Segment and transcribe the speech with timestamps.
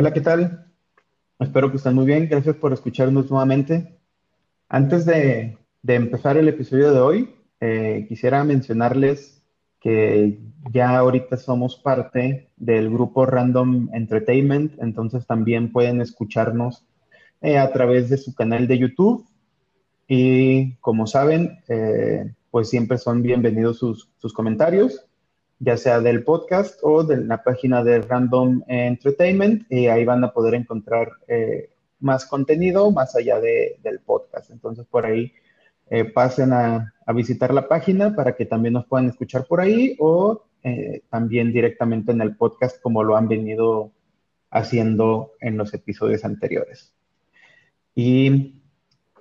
[0.00, 0.64] Hola, ¿qué tal?
[1.38, 2.26] Espero que estén muy bien.
[2.26, 4.00] Gracias por escucharnos nuevamente.
[4.66, 9.42] Antes de, empezar el episodio de hoy, eh, quisiera mencionarles
[9.78, 10.38] que
[10.72, 16.86] ya ahorita somos parte del grupo Random Entertainment, entonces también pueden escucharnos
[17.42, 19.26] eh, a través de su canal de YouTube.
[20.08, 25.09] Y como saben, eh, pues siempre son bienvenidos sus, sus comentarios
[25.60, 30.32] ya sea del podcast o de la página de Random Entertainment, y ahí van a
[30.32, 31.68] poder encontrar eh,
[32.00, 34.50] más contenido más allá del podcast.
[34.50, 35.32] Entonces, por ahí
[35.90, 40.44] eh, pasen a, visitar la página para que también nos puedan escuchar por ahí o
[40.62, 43.90] eh, también directamente en el podcast como lo han venido
[44.48, 46.94] haciendo en los episodios anteriores.
[47.96, 48.62] Y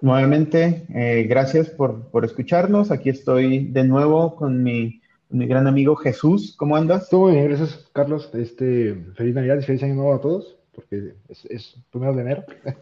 [0.01, 0.85] nuevamente,
[1.27, 2.91] gracias por, por escucharnos.
[2.91, 6.55] Aquí estoy de nuevo con mi mi gran amigo Jesús.
[6.57, 7.09] ¿Cómo andas?
[7.09, 8.29] Todo bien, gracias, Carlos.
[8.33, 12.43] Este, feliz Navidad y feliz Año Nuevo a todos, porque es, primero de enero.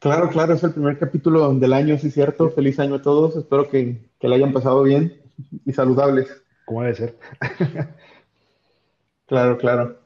[0.00, 2.50] Claro, claro, es el primer capítulo del año, sí, cierto.
[2.50, 3.34] Feliz año a todos.
[3.34, 5.20] Espero que, que le hayan pasado bien
[5.66, 6.40] y saludables.
[6.64, 7.18] Como debe ser.
[9.26, 9.98] claro, claro.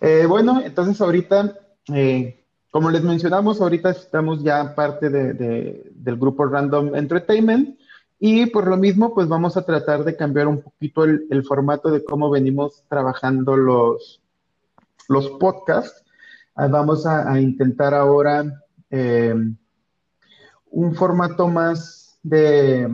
[0.00, 1.58] Eh, bueno, entonces ahorita,
[1.92, 7.78] eh, como les mencionamos, ahorita estamos ya parte del grupo Random Entertainment.
[8.24, 12.04] Y por lo mismo, pues vamos a tratar de cambiar un poquito el, formato de
[12.04, 14.22] cómo venimos trabajando los,
[15.08, 16.04] los podcasts.
[16.54, 19.34] Ah, vamos a, intentar ahora eh,
[20.70, 22.88] un formato más de,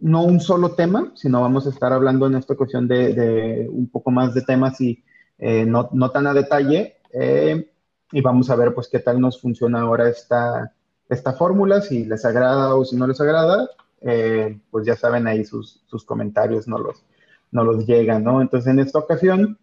[0.00, 4.12] no un solo tema, sino vamos a estar hablando en esta ocasión de, un poco
[4.12, 5.02] más de temas y
[5.36, 6.98] eh, no, tan a detalle.
[7.12, 7.68] Eh,
[8.12, 10.76] y vamos a ver pues qué tal nos funciona ahora esta,
[11.10, 13.68] esta fórmula, si les agrada o si no les agrada,
[14.00, 17.04] eh, pues ya saben ahí sus, comentarios no los,
[17.50, 18.40] no los llegan, ¿no?
[18.40, 19.58] Entonces en esta ocasión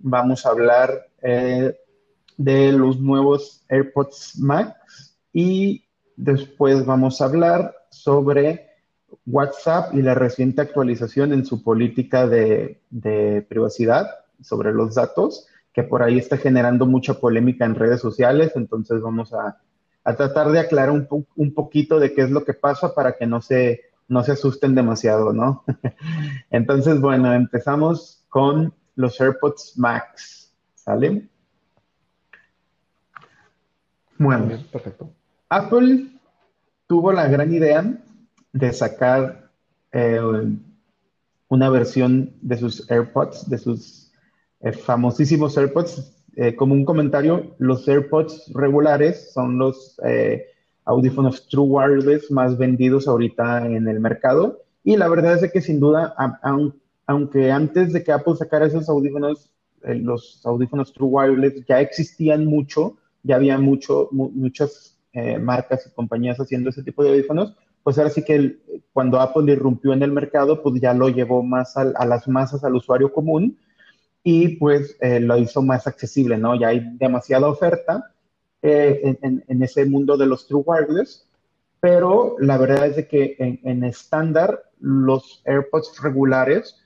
[0.00, 1.78] vamos a hablar eh,
[2.36, 5.84] de los nuevos AirPods Max y
[6.16, 8.68] después vamos a hablar sobre
[9.24, 15.84] WhatsApp y la reciente actualización en su política de, de privacidad sobre los datos, que
[15.84, 19.58] por ahí está generando mucha polémica en redes sociales, entonces vamos a
[20.04, 23.26] a tratar de aclarar un, un poquito de qué es lo que pasa para que
[23.26, 25.64] no se, no se asusten demasiado, ¿no?
[26.50, 31.28] Entonces, bueno, empezamos con los AirPods Max, ¿sale?
[34.18, 35.10] Bueno, perfecto.
[35.48, 36.08] Apple
[36.86, 37.84] tuvo la gran idea
[38.52, 39.50] de sacar
[39.92, 40.20] eh,
[41.48, 44.12] una versión de sus AirPods, de sus
[44.60, 50.46] eh, famosísimos AirPods eh, como un comentario, los AirPods regulares son los eh,
[50.84, 54.62] audífonos True Wireless más vendidos ahorita en el mercado.
[54.82, 56.14] Y la verdad es que sin duda,
[57.06, 59.50] aunque antes de que Apple sacara esos audífonos,
[59.82, 64.98] eh, los audífonos True Wireless ya existían mucho, ya había mucho, muchas
[65.42, 68.56] marcas y compañías haciendo ese tipo de audífonos, pues ahora sí que
[68.94, 72.76] cuando Apple irrumpió en el mercado, pues ya lo llevó más a las masas, al
[72.76, 73.58] usuario común
[74.22, 76.58] y pues eh, lo hizo más accesible, ¿no?
[76.58, 78.12] Ya hay demasiada oferta
[78.62, 81.28] eh, en, ese mundo de los True Wireless,
[81.80, 86.76] pero la verdad es de que en estándar los AirPods regulares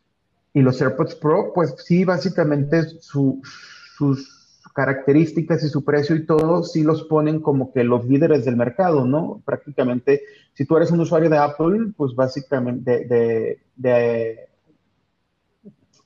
[0.56, 3.42] y los AirPods Pro, pues sí, básicamente sus
[4.74, 9.04] características y su precio y todo, sí los ponen como que los líderes del mercado,
[9.04, 9.42] ¿no?
[9.44, 10.22] Prácticamente,
[10.54, 14.48] si tú eres un usuario de Apple, pues básicamente de, de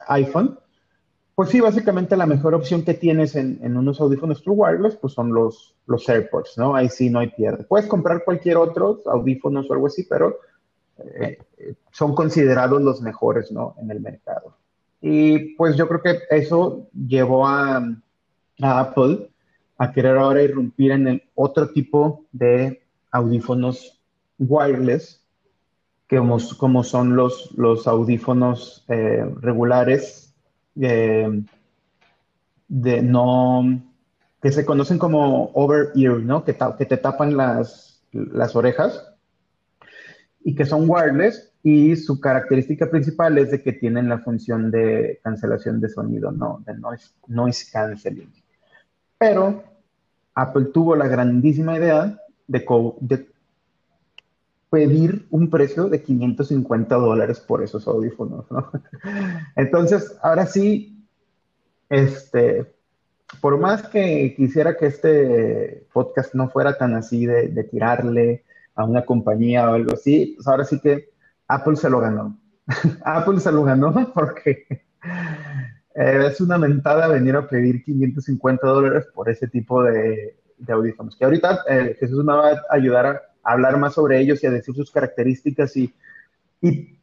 [0.08, 0.58] iPhone,
[1.40, 5.32] pues sí, básicamente la mejor opción que tienes en, unos audífonos True Wireless, pues son
[5.32, 6.76] los, los AirPods, ¿no?
[6.76, 7.64] Ahí sí no hay pierde.
[7.64, 10.36] Puedes comprar cualquier otro, audífonos o algo así, pero
[10.98, 11.38] eh,
[11.92, 13.74] son considerados los mejores, ¿no?
[13.80, 14.54] En el mercado.
[15.00, 17.90] Y pues yo creo que eso llevó a,
[18.60, 19.30] Apple
[19.78, 23.98] a querer ahora irrumpir en el otro tipo de audífonos
[24.38, 25.24] wireless,
[26.06, 26.18] que
[26.58, 30.29] como, son los, los audífonos eh, regulares
[30.74, 31.42] de,
[32.68, 33.82] no,
[34.40, 36.44] que se conocen como over ear, ¿no?
[36.44, 39.06] Que, que te tapan las, las orejas
[40.42, 45.20] y que son wireless y su característica principal es de que tienen la función de
[45.22, 48.32] cancelación de sonido, no, de noise, noise canceling.
[49.18, 49.62] Pero
[50.34, 52.64] Apple tuvo la grandísima idea de,
[53.00, 53.29] de
[54.70, 58.70] pedir un precio de 550 dólares por esos audífonos, ¿no?
[59.56, 61.04] Entonces, ahora sí,
[61.88, 62.72] este,
[63.40, 68.44] por más que quisiera que este podcast no fuera tan así de, tirarle
[68.76, 71.10] a una compañía o algo así, pues ahora sí que
[71.48, 72.38] Apple se lo ganó.
[73.04, 74.66] Apple se lo ganó porque
[75.96, 80.36] eh, es una mentada venir a pedir 550 dólares por ese tipo de,
[80.68, 81.16] audífonos.
[81.16, 84.50] Que ahorita eh, Jesús me va a ayudar a hablar más sobre ellos y a
[84.50, 85.94] decir sus características y,
[86.60, 86.98] y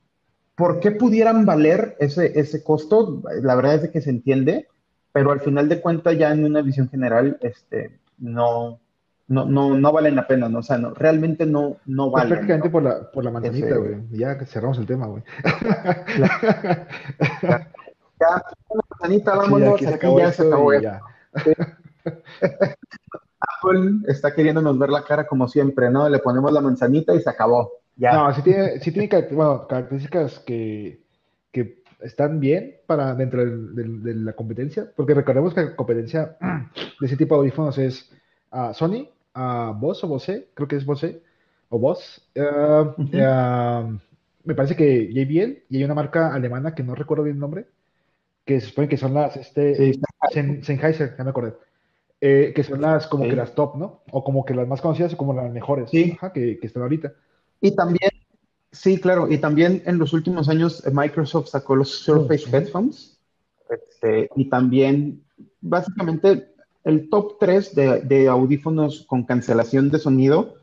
[0.55, 3.21] por qué pudieran valer ese, ese costo.
[3.41, 4.67] La verdad es que se entiende,
[5.11, 8.79] pero al final de cuentas ya en una visión general, este, no,
[9.27, 10.59] no, no, no valen la pena, ¿no?
[10.59, 12.29] O sea, no, realmente no, no valen.
[12.29, 13.97] prácticamente por la, por la manzanita, güey.
[14.11, 15.23] Ya cerramos el tema, güey.
[18.19, 19.85] Ya, la manzanita, vámonos, aquí,
[20.17, 20.73] ya se acabó.
[20.73, 21.01] Ya.
[23.57, 26.07] Apple está queriéndonos ver la cara como siempre, ¿no?
[26.09, 27.71] Le ponemos la manzanita y se acabó.
[27.95, 28.13] Ya.
[28.13, 31.01] No, sí tiene, sí tiene bueno, características que,
[31.51, 37.17] que están bien para dentro de, la competencia, porque recordemos que la competencia de ese
[37.17, 38.11] tipo de audífonos es
[38.51, 41.21] uh, Sony, a Boss o Bose, creo que es Bose
[41.69, 42.21] o Boss.
[42.35, 43.99] Uh, uh,
[44.43, 47.67] me parece que JBL y hay una marca alemana que no recuerdo bien el nombre,
[48.45, 49.93] que se supone que son las este,
[50.31, 51.53] Sennheiser, ya me acordé.
[52.19, 54.01] Eh, que son las como que las top, ¿no?
[54.11, 56.17] O como que las más conocidas o como las mejores sí.
[56.33, 57.13] que, que están ahorita.
[57.61, 58.09] Y también,
[58.71, 63.19] sí, claro, y también en los últimos años eh, Microsoft sacó los Surface Headphones.
[63.69, 65.23] Este, y también,
[65.61, 66.53] básicamente,
[66.83, 70.55] el top 3 de, audífonos con cancelación de sonido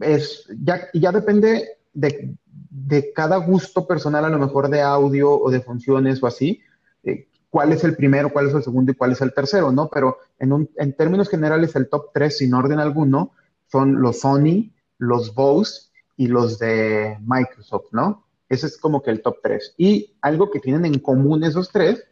[0.00, 5.60] es, ya, ya depende de, cada gusto personal, a lo mejor de audio o de
[5.60, 6.60] funciones o así,
[7.04, 9.90] eh, cuál es el primero, cuál es el segundo y cuál es el tercero, ¿no?
[9.92, 13.32] Pero en, términos generales, el top 3, sin orden alguno,
[13.70, 18.24] son los Sony, los Bose y los de Microsoft, ¿no?
[18.48, 19.74] Ese es como que el top 3.
[19.76, 22.02] Y algo que tienen en común esos tres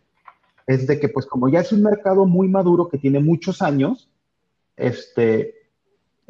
[0.67, 4.11] es de que pues como ya es un mercado muy maduro que tiene muchos años,
[4.77, 5.55] este,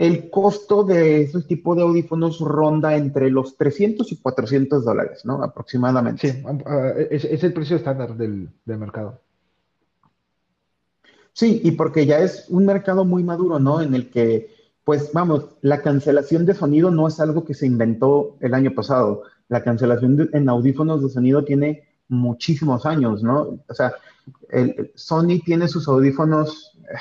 [0.01, 5.45] el costo de ese tipo de audífonos ronda entre los 300 y 400 dólares, ¿no?
[5.45, 6.33] Aproximadamente.
[6.33, 9.21] Sí, ah, es, el precio estándar del, mercado.
[11.35, 13.83] Sí, y porque ya es un mercado muy maduro, ¿no?
[13.83, 14.49] En el que,
[14.85, 19.25] pues vamos, la cancelación de sonido no es algo que se inventó el año pasado.
[19.49, 23.61] La cancelación en audífonos de sonido tiene muchísimos años, ¿no?
[23.69, 23.93] O sea,
[24.49, 26.97] el, Sony tiene sus audífonos, eh,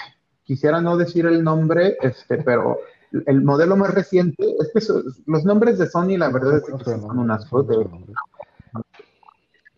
[0.50, 2.80] quisiera no decir el nombre, este, pero
[3.28, 4.80] el modelo más reciente, es que
[5.28, 7.86] los nombres de Sony, la verdad es que son unas fotos.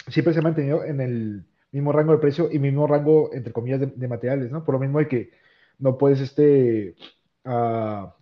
[0.09, 3.81] siempre se ha mantenido en el mismo rango de precio y mismo rango, entre comillas,
[3.81, 4.65] de, materiales, ¿no?
[4.65, 5.31] Por lo mismo de que
[5.79, 6.97] no puedes, este,
[7.45, 8.15] ah,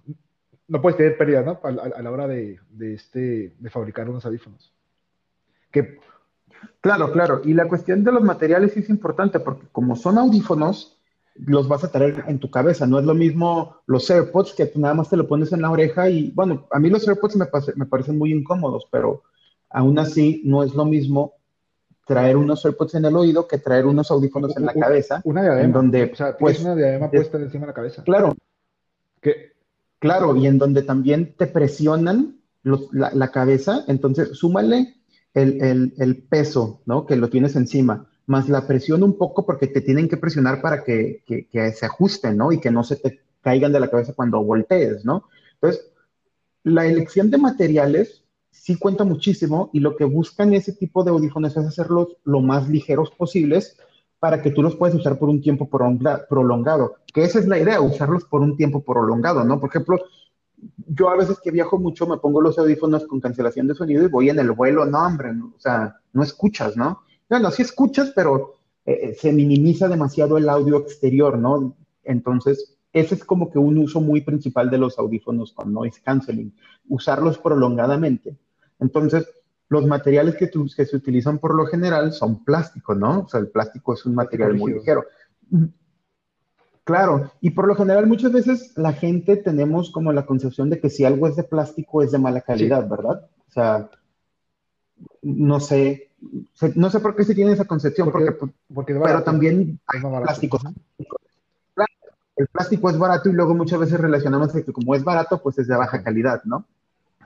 [0.69, 1.61] no puedes tener pérdida, ¿no?
[1.62, 4.75] A, la hora de, este, de fabricar unos audífonos.
[5.71, 5.99] Que...
[6.81, 7.43] Claro, claro.
[7.45, 10.95] Y la cuestión de los materiales es importante porque como son audífonos,
[11.38, 12.87] los vas a traer en tu cabeza.
[12.87, 15.71] No es lo mismo los AirPods que tú nada más te lo pones en la
[15.71, 19.23] oreja y bueno, a mí los AirPods me, me parecen muy incómodos, pero
[19.71, 21.35] aún así no es lo mismo
[22.07, 25.21] traer unos AirPods en el oído que traer unos audífonos en la cabeza.
[25.25, 25.64] Una diadema.
[25.64, 28.05] En donde, o sea, pues, una diadema puesta encima de la cabeza.
[28.05, 28.37] Claro.
[29.21, 29.52] Que,
[29.99, 32.38] claro, y en donde también te presionan
[32.93, 34.95] la, cabeza, entonces súmale
[35.35, 37.07] el, peso, ¿no?
[37.07, 40.83] Que lo tienes encima, más la presión un poco porque te tienen que presionar para
[40.83, 42.52] que, se ajusten, ¿no?
[42.52, 45.28] Y que no se te caigan de la cabeza cuando voltees, ¿no?
[45.54, 45.88] Entonces,
[46.64, 51.56] la elección de materiales sí cuenta muchísimo y lo que buscan ese tipo de audífonos
[51.56, 53.76] es hacerlos lo más ligeros posibles
[54.18, 57.80] para que tú los puedas usar por un tiempo prolongado, que esa es la idea,
[57.80, 59.61] usarlos por un tiempo prolongado, ¿no?
[59.61, 60.00] Por ejemplo,
[60.88, 64.09] yo a veces que viajo mucho me pongo los audífonos con cancelación de sonido y
[64.09, 67.02] voy en el vuelo, no, hombre, o sea, no escuchas, ¿no?
[67.28, 68.54] Bueno, sí escuchas, pero
[68.85, 71.76] eh, eh, se minimiza demasiado el audio exterior, ¿no?
[72.04, 76.54] Entonces, ese es como que un uso muy principal de los audífonos con noise canceling,
[76.88, 78.37] usarlos prolongadamente.
[78.78, 79.28] Entonces,
[79.68, 83.21] los materiales que, que se utilizan por lo general son plástico, ¿no?
[83.21, 85.04] O sea, el plástico es un material muy ligero.
[86.85, 90.88] Claro, y por lo general muchas veces la gente tenemos como la concepción de que
[90.88, 93.28] si algo es de plástico es de mala calidad, ¿verdad?
[93.49, 93.90] O sea,
[95.21, 96.05] no sé,
[96.75, 98.32] no sé por qué se tiene esa concepción, porque,
[98.73, 100.62] porque, pero también hay plásticos.
[102.37, 105.68] El plástico es barato y luego muchas veces relacionamos que como es barato, pues es
[105.68, 106.66] de baja calidad, ¿no?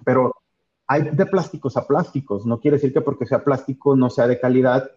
[0.05, 0.37] Pero
[0.87, 4.41] hay de plásticos a plásticos, no quiere decir que porque sea plástico no sea de
[4.41, 4.91] calidad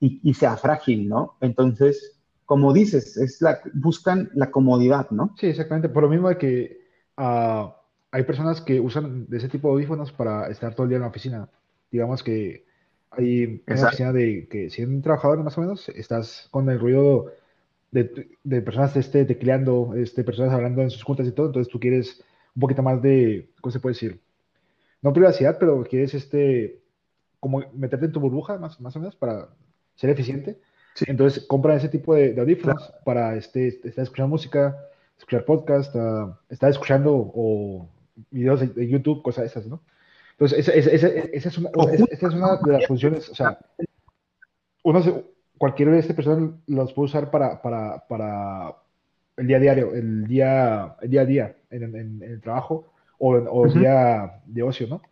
[0.00, 1.36] y, y sea frágil, ¿no?
[1.40, 5.34] Entonces, como dices, es la, buscan la comodidad, ¿no?
[5.38, 5.88] Sí, exactamente.
[5.88, 6.86] Por lo mismo de que
[7.16, 7.76] ah,
[8.10, 11.02] hay personas que usan de ese tipo de audífonos para estar todo el día en
[11.02, 11.48] la oficina.
[11.90, 12.66] Digamos que
[13.16, 17.32] hay una oficina de que si un trabajador más o menos, estás con el ruido
[17.90, 21.80] de, de personas este, tecleando, este, personas hablando en sus juntas y todo, entonces tú
[21.80, 22.22] quieres
[22.54, 24.20] un poquito más de, ¿cómo se puede decir?
[25.02, 26.80] No privacidad, pero quieres este,
[27.40, 29.48] como meterte en tu burbuja más, más o menos para
[29.94, 30.58] ser eficiente.
[31.06, 34.78] Entonces compran ese tipo de, audífonos para este, estar escuchando música,
[35.18, 37.88] escuchar podcast, uh, estar escuchando o
[38.30, 39.82] videos de, YouTube, cosas de esas, ¿no?
[40.38, 41.70] Entonces, esa, es, una,
[42.64, 43.58] de las funciones, o sea,
[44.82, 45.00] uno
[45.58, 48.74] cualquier de estas personas los puede usar para, para, para
[49.36, 53.66] el día a diario, el día, el día a día, en, el trabajo o, o
[53.66, 55.02] el día de ocio, ¿no?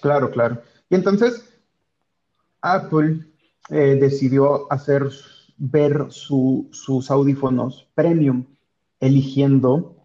[0.00, 0.62] Claro, claro.
[0.88, 1.52] Y entonces,
[2.60, 3.26] Apple
[3.70, 5.08] eh, decidió hacer
[5.58, 8.46] ver sus audífonos premium,
[9.00, 10.01] eligiendo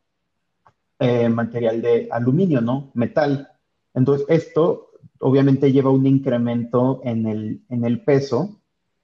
[1.00, 2.92] eh, material de aluminio, ¿no?
[2.94, 3.50] Metal.
[3.94, 8.62] Entonces, esto obviamente lleva un incremento en el, en el peso,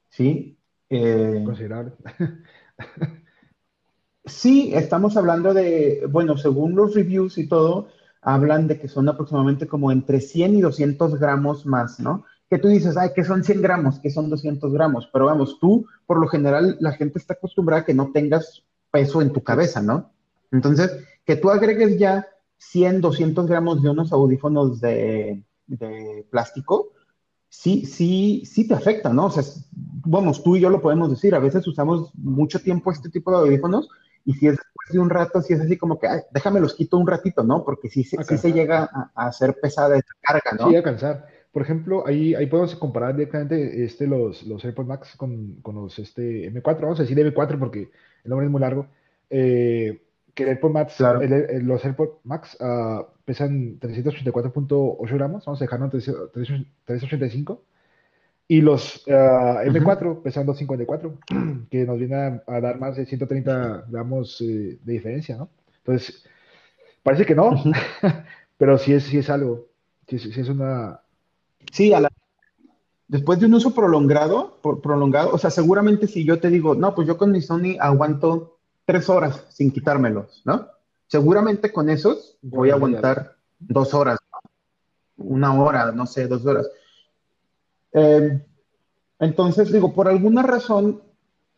[0.09, 0.57] ¿sí?
[0.89, 1.93] Eh, Considerable.
[4.25, 7.87] sí, estamos hablando de, bueno, según los reviews y todo,
[8.21, 12.25] hablan de que son aproximadamente como entre 100 y 200 gramos más, ¿no?
[12.53, 15.87] que tú dices, ay, que son 100 gramos, que son 200 gramos, pero vamos, tú,
[16.05, 19.81] por lo general, la gente está acostumbrada a que no tengas peso en tu cabeza,
[19.81, 20.12] ¿no?
[20.53, 20.95] Entonces,
[21.25, 22.25] que tú agregues ya
[22.57, 25.43] 100, 200 gramos de unos audífonos de,
[26.29, 26.93] plástico,
[27.49, 29.25] sí, sí, sí te afecta, ¿no?
[29.25, 29.43] O sea,
[30.05, 33.37] vamos, tú y yo lo podemos decir, a veces usamos mucho tiempo este tipo de
[33.37, 33.89] audífonos
[34.25, 36.75] y si es después de un rato, si es así como que, ay, déjame los
[36.75, 37.65] quito un ratito, ¿no?
[37.65, 40.69] Porque sí, sí, se llega a, a, hacer pesada esa carga, ¿no?
[40.69, 41.27] Sí, a cansar.
[41.51, 45.99] Por ejemplo, ahí, ahí podemos comparar directamente este, los, los AirPods Max con, con los
[45.99, 46.81] este, M4.
[46.81, 47.91] Vamos a decir M4 porque
[48.23, 48.87] el nombre es muy largo.
[49.29, 50.01] Eh,
[50.33, 55.91] que el AirPod Max, los AirPods Max uh, pesan 384.8 gramos, vamos a dejarlo en
[55.91, 57.63] 385.
[58.47, 61.19] Y los uh, M4 pesan 254,
[61.69, 65.49] que nos viene a, dar más de 130 gramos eh, de diferencia, ¿no?
[65.77, 66.25] Entonces,
[67.03, 67.51] parece que no,
[68.57, 69.67] pero sí es, sí es algo,
[70.07, 70.99] sí, sí es una,
[71.71, 71.91] Sí,
[73.07, 77.07] después de un uso prolongado, prolongado, o sea, seguramente si yo te digo, no, pues
[77.07, 78.52] yo con mi Sony aguanto
[78.85, 80.67] tres horas sin quitármelos, ¿no?
[81.07, 84.19] Seguramente con esos voy a aguantar dos horas,
[85.17, 86.69] una hora, no sé, dos horas.
[87.91, 88.41] Em,
[89.19, 91.01] entonces, digo, por alguna razón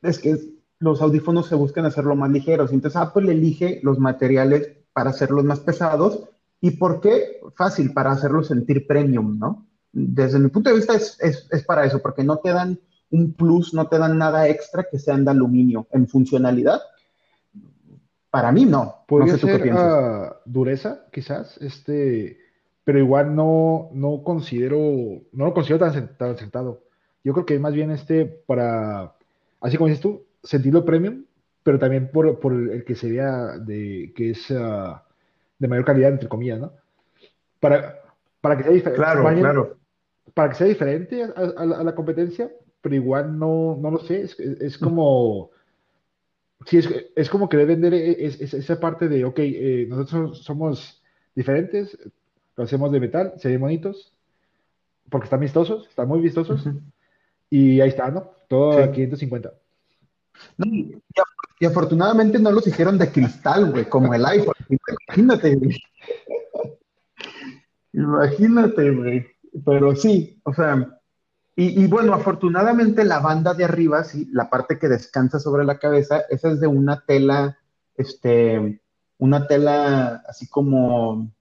[0.01, 0.37] es que
[0.79, 2.71] los audífonos se buscan hacerlo más ligeros.
[2.71, 6.23] Entonces, Apple elige los materiales para hacerlos más pesados.
[6.61, 7.39] ¿Y por qué?
[7.55, 9.65] Fácil, para hacerlos sentir premium, ¿no?
[9.95, 12.77] desde mi punto de vista es, para eso, porque no te dan
[13.11, 16.81] un plus, no te dan nada extra que sean de aluminio en funcionalidad.
[18.35, 19.03] Para mí no.
[19.07, 22.37] Podría ser ah, dureza, quizás, este,
[22.83, 24.77] pero igual no, no considero,
[25.31, 26.83] no lo considero tan, tan sentado.
[27.23, 29.13] Yo creo que más bien este para,
[29.61, 31.23] así como dices tú, sentirlo premium,
[31.63, 35.03] pero también por, el que se vea de que es ah,
[35.57, 36.73] de mayor calidad, entre comillas, ¿no?
[37.59, 38.01] Para,
[38.41, 39.01] para que sea diferente.
[39.01, 39.77] Claro, claro
[40.33, 42.51] para que sea diferente a, la competencia,
[42.81, 45.51] pero igual no, no lo sé, es, es como...
[46.65, 51.03] Sí, es, es, como querer vender e, esa parte de, ok, eh, nosotros somos
[51.35, 51.97] diferentes,
[52.55, 54.13] lo hacemos de metal, se ven bonitos,
[55.09, 56.63] porque están vistosos, están muy vistosos,
[57.49, 58.31] y ahí está, ¿no?
[58.47, 59.53] Todo a 550.
[61.59, 64.55] y, afortunadamente no los hicieron de cristal, güey, como el iPhone.
[65.07, 65.77] Imagínate, güey.
[67.93, 69.25] Imagínate, güey.
[69.65, 70.94] Pero sí, o sea,
[71.57, 76.23] y, bueno, afortunadamente la banda de arriba, sí, la parte que descansa sobre la cabeza,
[76.29, 77.57] esa es de una tela,
[77.95, 78.81] este,
[79.19, 81.31] una tela así como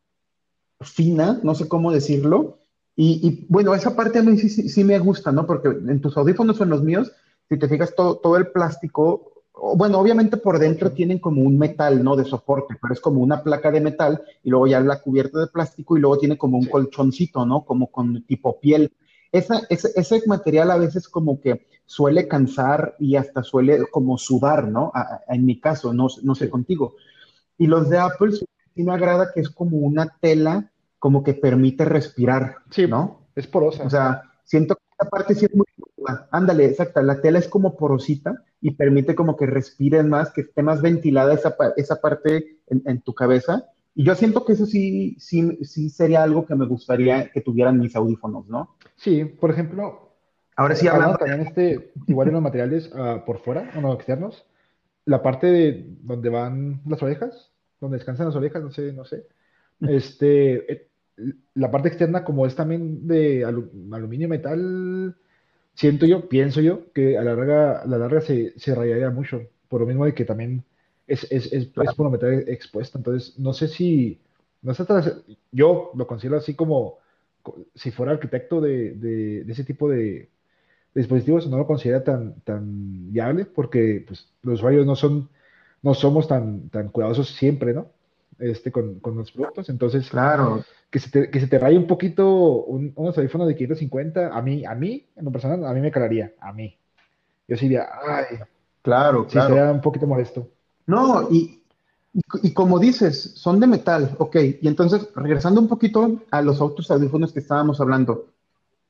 [0.81, 2.59] fina, no sé cómo decirlo.
[2.95, 5.47] Y, bueno, esa parte a mí sí, sí, me gusta, ¿no?
[5.47, 7.11] Porque en tus audífonos o en los míos,
[7.49, 9.33] si te fijas, todo, todo el plástico,
[9.77, 12.15] bueno, obviamente por dentro tienen como un metal, ¿no?
[12.15, 15.49] De soporte, pero es como una placa de metal y luego ya la cubierta de
[15.49, 17.65] plástico y luego tiene como un colchoncito, ¿no?
[17.65, 18.93] Como con tipo piel
[19.35, 24.93] esa, ese, material a veces como que suele cansar y hasta suele como sudar, ¿no?
[25.27, 26.95] en mi caso, no, no sé contigo.
[27.59, 31.85] Y los de Apple sí me agrada que es como una tela como que permite
[31.85, 33.27] respirar, sí, ¿no?
[33.35, 33.85] Es porosa.
[33.85, 35.67] O sea, siento que esta parte sí es muy...
[36.31, 40.63] Ándale, exacta, la tela es como porosita y permite como que respires más, que esté
[40.63, 43.65] más ventilada esa, esa parte en, en tu cabeza
[43.95, 47.79] y yo siento que eso sí, sí, sí sería algo que me gustaría que tuvieran
[47.79, 48.77] mis audífonos, ¿no?
[48.97, 50.17] Sí, por ejemplo.
[50.57, 51.17] Ahora sí hablando.
[51.17, 54.47] También este, igual en los materiales uh, por fuera, o no externos,
[55.05, 59.27] la parte de donde van las orejas, donde descansan las orejas, no sé, no sé.
[59.81, 60.89] Este, eh,
[61.55, 65.17] la parte externa, como es también de aluminio metal,
[65.75, 69.43] siento yo, pienso yo, que a la larga, a la larga se, se rayaría mucho.
[69.69, 70.65] Por lo mismo de que también
[71.07, 72.99] es, es, es, es por meter expuesta.
[72.99, 74.19] Entonces, no sé si,
[74.63, 74.85] no sé,
[75.53, 76.99] yo lo considero así como
[77.75, 80.29] si fuera arquitecto de, de, ese tipo de,
[80.95, 85.29] dispositivos, no lo considera tan, tan viable porque pues, los usuarios no son,
[85.83, 87.89] no somos tan, tan cuidadosos siempre, ¿no?
[88.39, 89.69] Este, con, con los productos.
[89.69, 90.65] Entonces, claro.
[90.91, 92.27] Que se te, que se te raye un poquito
[92.65, 95.91] un, unos audífonos de 550, a mí, a mí, en lo personal, a mí me
[95.91, 96.77] calaría, a mí.
[97.49, 98.39] Yo sí diría, ay,
[98.81, 100.49] claro, sí, sería un poquito molesto.
[100.87, 101.63] No, y,
[102.43, 104.37] y, como dices, son de metal, ok.
[104.61, 108.29] Y entonces, regresando un poquito a los otros audífonos que estábamos hablando,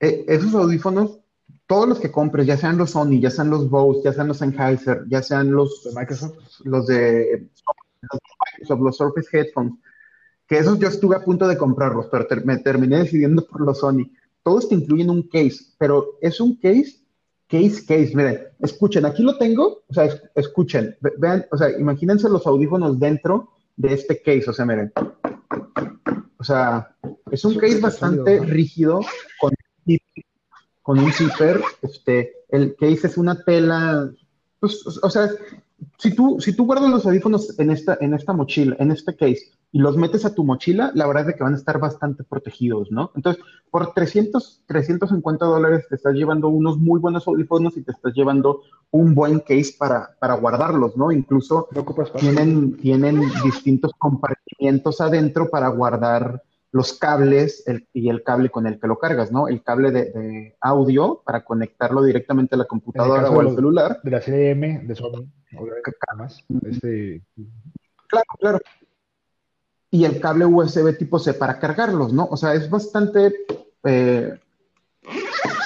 [0.01, 1.21] eh, esos audífonos,
[1.67, 4.39] todos los que compres, ya sean los Sony, ya sean los Bose, ya sean los
[4.39, 7.49] Sennheiser, ya sean los de Microsoft, los de
[8.03, 9.75] Microsoft, los Surface Headphones,
[10.47, 14.11] que esos yo estuve a punto de comprarlos, pero me terminé decidiendo por los Sony.
[14.43, 17.04] Todos te incluyen un case, pero es un case
[17.55, 22.45] Case, case, miren, escuchen, aquí lo tengo, o sea, escuchen, vean, o sea, imagínense los
[22.49, 24.93] audífonos dentro de este case, o sea, miren.
[26.37, 26.97] O sea,
[27.31, 29.03] es un case bastante rígido
[29.41, 29.53] con,
[30.83, 34.11] con un zipper, este, el case es una tela,
[34.59, 35.31] pues, o sea,
[35.99, 39.53] si tú, si tú guardas los audífonos en esta, en esta mochila, en este case,
[39.73, 42.91] y los metes a tu mochila, la verdad es que van a estar bastante protegidos,
[42.93, 43.11] ¿no?
[43.17, 48.15] Entonces, por 300, 350 dólares te estás llevando unos muy buenos audífonos y te estás
[48.15, 51.11] llevando un buen case para, para guardarlos, ¿no?
[51.11, 51.69] Incluso
[52.19, 56.43] tienen, tienen distintos compartimientos adentro para guardar
[56.75, 59.47] los cables y el cable con el que lo cargas, ¿no?
[59.47, 64.01] El cable de, audio para conectarlo directamente a la computadora o al celular.
[64.03, 65.25] De la CDM, de Sony,
[66.17, 66.45] más.
[66.69, 67.23] Este...
[68.09, 68.59] Claro, claro
[69.95, 72.27] y el cable USB tipo C para cargarlos, ¿no?
[72.27, 73.33] O sea, es bastante
[73.85, 74.37] eh,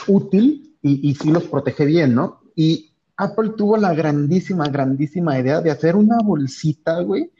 [0.07, 2.43] útil y, y sí los protege bien, ¿no?
[2.55, 7.33] Y Apple tuvo la grandísima, grandísima idea de hacer una bolsita, güey.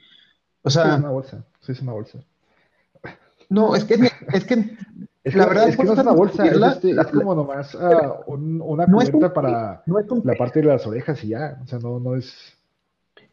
[0.63, 0.85] O sea.
[0.85, 1.45] Sí, es una bolsa.
[1.59, 2.19] Sí, es una bolsa.
[3.49, 3.95] No, es que,
[4.31, 4.55] es que
[5.35, 8.61] la verdad es que no es una bolsa, es, este, es, como nomás uh, un,
[8.61, 9.83] una cubierta para
[10.23, 11.59] la parte de las orejas y ya.
[11.63, 12.35] O sea, no, no es.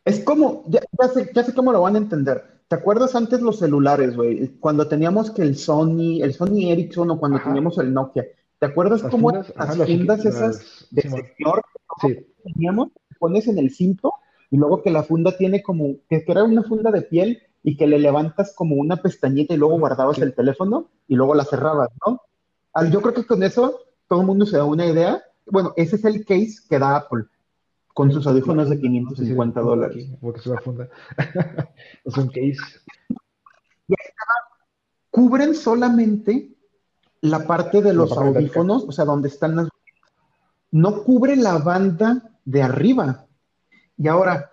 [0.04, 2.42] Es como, ya, ya, sé, ya sé cómo lo van a entender.
[2.68, 4.48] ¿Te acuerdas antes los celulares, güey?
[4.58, 8.26] Cuando teníamos que el Sony, el Sony Ericsson o cuando teníamos el Nokia.
[8.58, 11.62] ¿Te acuerdas cómo las fundas esas de señor
[12.00, 12.88] que teníamos?
[13.18, 14.14] Pones en el cinto
[14.50, 17.88] y luego que la funda tiene como, que era una funda de piel y que
[17.88, 22.22] le levantas como una pestañita y luego guardabas el teléfono y luego la cerrabas, ¿no?
[22.92, 25.20] Yo creo que con eso todo el mundo se da una idea.
[25.46, 27.24] Bueno, ese es el case que da Apple
[27.92, 30.06] con sus audífonos de 550 dólares.
[30.20, 30.88] Porque es una funda.
[32.04, 32.56] es un case.
[35.10, 36.54] Cubren solamente
[37.22, 39.68] la parte de los audífonos, o sea, donde están las...
[40.70, 43.26] No cubre la banda de arriba.
[43.98, 44.52] Y ahora,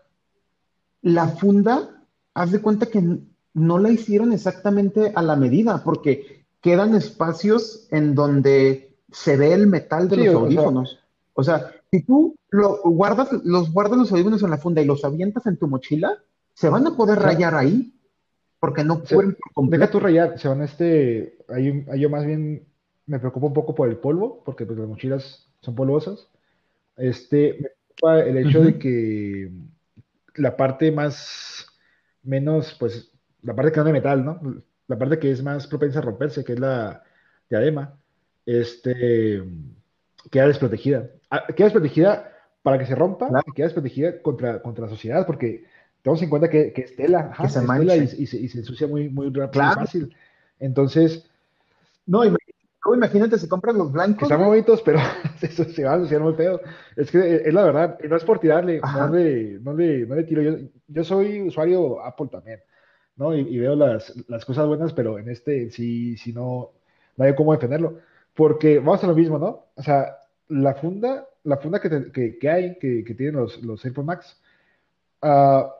[1.04, 2.03] la funda,
[2.34, 3.04] haz de cuenta que
[3.54, 9.68] no la hicieron exactamente a la medida, porque quedan espacios en donde se ve el
[9.68, 11.00] metal de los audífonos.
[11.34, 15.04] O sea, si tú lo guardas, los guardas los audífonos en la funda y los
[15.06, 16.18] avientas en tu mochila,
[16.54, 17.90] se van a poder rayar ahí.
[18.60, 19.90] porque no Se- cubren por deja completo.
[19.90, 22.66] tu rayar, se van a este, ahí, ahí yo más bien
[23.06, 26.30] me preocupa un poco por el polvo, porque pues las mochilas son polvosas.
[26.96, 28.68] Este, me preocupa el hecho Ujú.
[28.68, 29.52] de que
[30.36, 31.66] la parte más,
[32.24, 34.40] menos, pues, la parte que no es de metal, ¿no?
[34.88, 37.04] La parte que es más propensa a romperse, que es la
[37.50, 37.98] diadema,
[38.46, 39.44] este,
[40.32, 41.10] queda desprotegida.
[41.30, 42.32] Ah, Queda desprotegida
[42.62, 45.66] para que se rompa Claro, y queda desprotegida contra, contra la sociedad, porque
[46.02, 48.48] tenemos en cuenta que, que es tela, que se es tela y, y se, y
[48.48, 49.82] se ensucia muy, muy rápido, Claro.
[49.82, 50.16] fácil.
[50.60, 51.26] Entonces,
[52.06, 52.43] No, imagínate,
[52.84, 55.00] luego imagínate si compras los blancos, están bonitos, pero
[55.42, 56.60] eso se va a asociar muy feo.
[56.96, 60.16] Es que eh, es la verdad, no es por tirarle, no le, no le, no
[60.16, 60.42] le tiro.
[60.42, 62.60] Yo, yo soy usuario Apple también,
[63.16, 63.36] ¿no?
[63.36, 66.72] Y, y veo las, las cosas buenas, pero en este sí, sí no,
[67.18, 68.00] no hay cómo defenderlo.
[68.34, 69.66] Porque vamos a lo mismo, ¿no?
[69.76, 70.18] O sea,
[70.50, 74.06] la funda, la funda que, te- que, que hay, que, que tienen los, los AirPods
[74.06, 74.42] Max,
[75.22, 75.72] ah,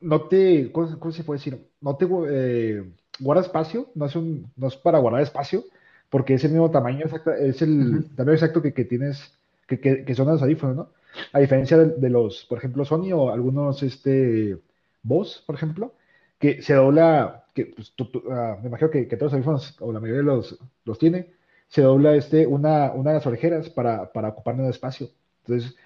[0.00, 1.68] no te, ¿cómo, cómo se puede decir?
[1.80, 2.84] No te eh,
[3.20, 5.64] guarda espacio, no es un, no es para guardar espacio,
[6.10, 9.32] porque es el mismo tamaño, exacta- es el tamaño exacto que, que tienes,
[9.66, 10.88] que, que, que son los audífonos, ¿no?
[11.32, 14.58] A diferencia de, de los, por ejemplo, Sony o algunos, este,
[15.02, 15.92] Bose, por ejemplo,
[16.38, 19.76] que se dobla, que pues, tú- tú- ah, me imagino que, que todos los audífonos,
[19.80, 21.30] o la mayoría de los, los tiene,
[21.68, 25.08] se dobla este, una, una de las orejeras para, para ocupar menos espacio.
[25.44, 25.76] Entonces,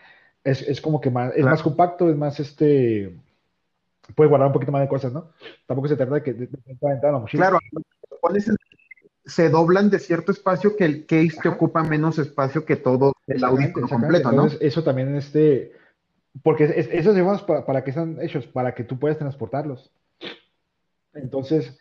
[0.45, 3.15] es, es como que más, es más compacto, es más, este,
[4.15, 5.31] puedes guardar un poquito más de cosas, ¿no?
[5.67, 7.49] Tampoco se trata de que de, de, de aventar la mochila.
[7.49, 7.59] claro,
[9.25, 13.45] se doblan de cierto espacio que el case te ocupa menos espacio que todo el
[13.45, 14.47] audífono completo, ¿no?
[14.61, 15.73] Eso también, este,
[16.43, 19.93] porque es- esos audífonos para, para qué están hechos, para que tú puedas transportarlos.
[21.15, 21.79] Entonces.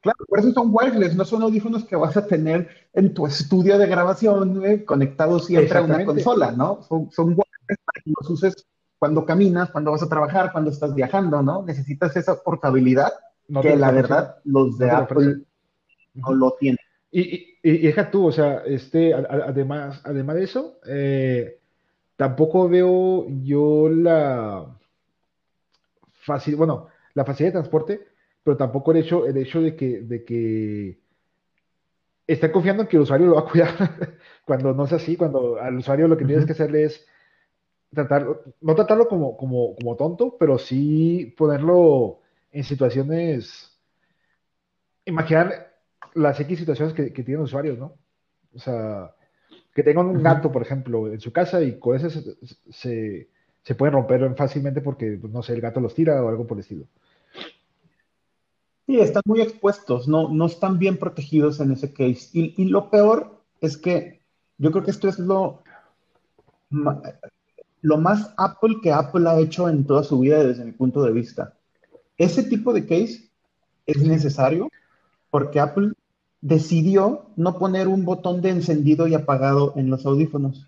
[0.00, 3.78] Claro, por eso son wireless, no son audífonos que vas a tener en tu estudio
[3.78, 6.82] de grabación, güey, conectado siempre a una consola, ¿no?
[6.82, 8.66] Son, son wireless para que los uses
[9.02, 11.64] cuando caminas, cuando vas a trabajar, cuando estás viajando, ¿no?
[11.64, 13.12] Necesitas esa portabilidad
[13.48, 14.96] no que la verdad los de no.
[14.96, 15.38] Apple
[16.14, 16.78] no lo tienen.
[17.10, 21.58] Y, y, y deja tú, o sea, este, además, además de eso, eh,
[22.14, 24.68] tampoco veo yo la
[26.12, 28.06] fácil, bueno, la facilidad de transporte,
[28.44, 31.00] pero tampoco el hecho, el hecho de que, de que
[32.28, 33.74] están confiando en que el usuario lo va a cuidar
[34.44, 37.04] cuando no es así, cuando al usuario lo que tienes que hacerle es
[37.92, 43.78] tratarlo, no tratarlo como, como, como tonto, pero sí ponerlo en situaciones,
[45.04, 45.74] imaginar
[46.14, 47.94] las X situaciones que, que tienen usuarios, ¿no?
[48.54, 49.14] O sea,
[49.74, 52.36] que tengan un gato, por ejemplo, en su casa y con ese se,
[52.70, 53.28] se,
[53.62, 56.56] se pueden romper fácilmente porque, pues, no sé, el gato los tira o algo por
[56.56, 56.86] el estilo.
[58.86, 62.28] Sí, están muy expuestos, no, no están bien protegidos en ese case.
[62.32, 64.20] Y, y lo peor es que
[64.58, 65.62] yo creo que esto es lo,
[67.82, 71.12] lo más Apple que Apple ha hecho en toda su vida desde mi punto de
[71.12, 71.54] vista.
[72.16, 73.28] Ese tipo de case
[73.86, 74.68] es necesario
[75.30, 75.92] porque Apple
[76.40, 80.66] decidió no poner un botón de encendido y apagado en los audífonos.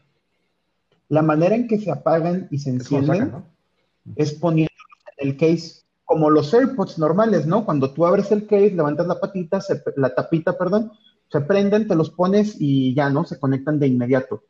[1.08, 3.46] La manera en que se apagan y se encienden ¿no?
[4.16, 7.64] es poniéndolos en el case, como los AirPods normales, ¿no?
[7.64, 10.92] Cuando tú abres el case, levantas la patita, se- la tapita, perdón,
[11.30, 13.24] se prenden, te los pones y ya, ¿no?
[13.24, 14.42] Se conectan de inmediato.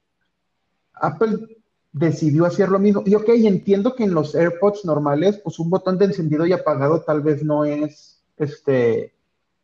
[0.95, 1.54] Apple
[1.95, 3.03] decidió hacer lo mismo.
[3.07, 7.03] Y ok, entiendo que en los AirPods normales, pues un botón de encendido y apagado
[7.03, 9.15] tal vez no es este,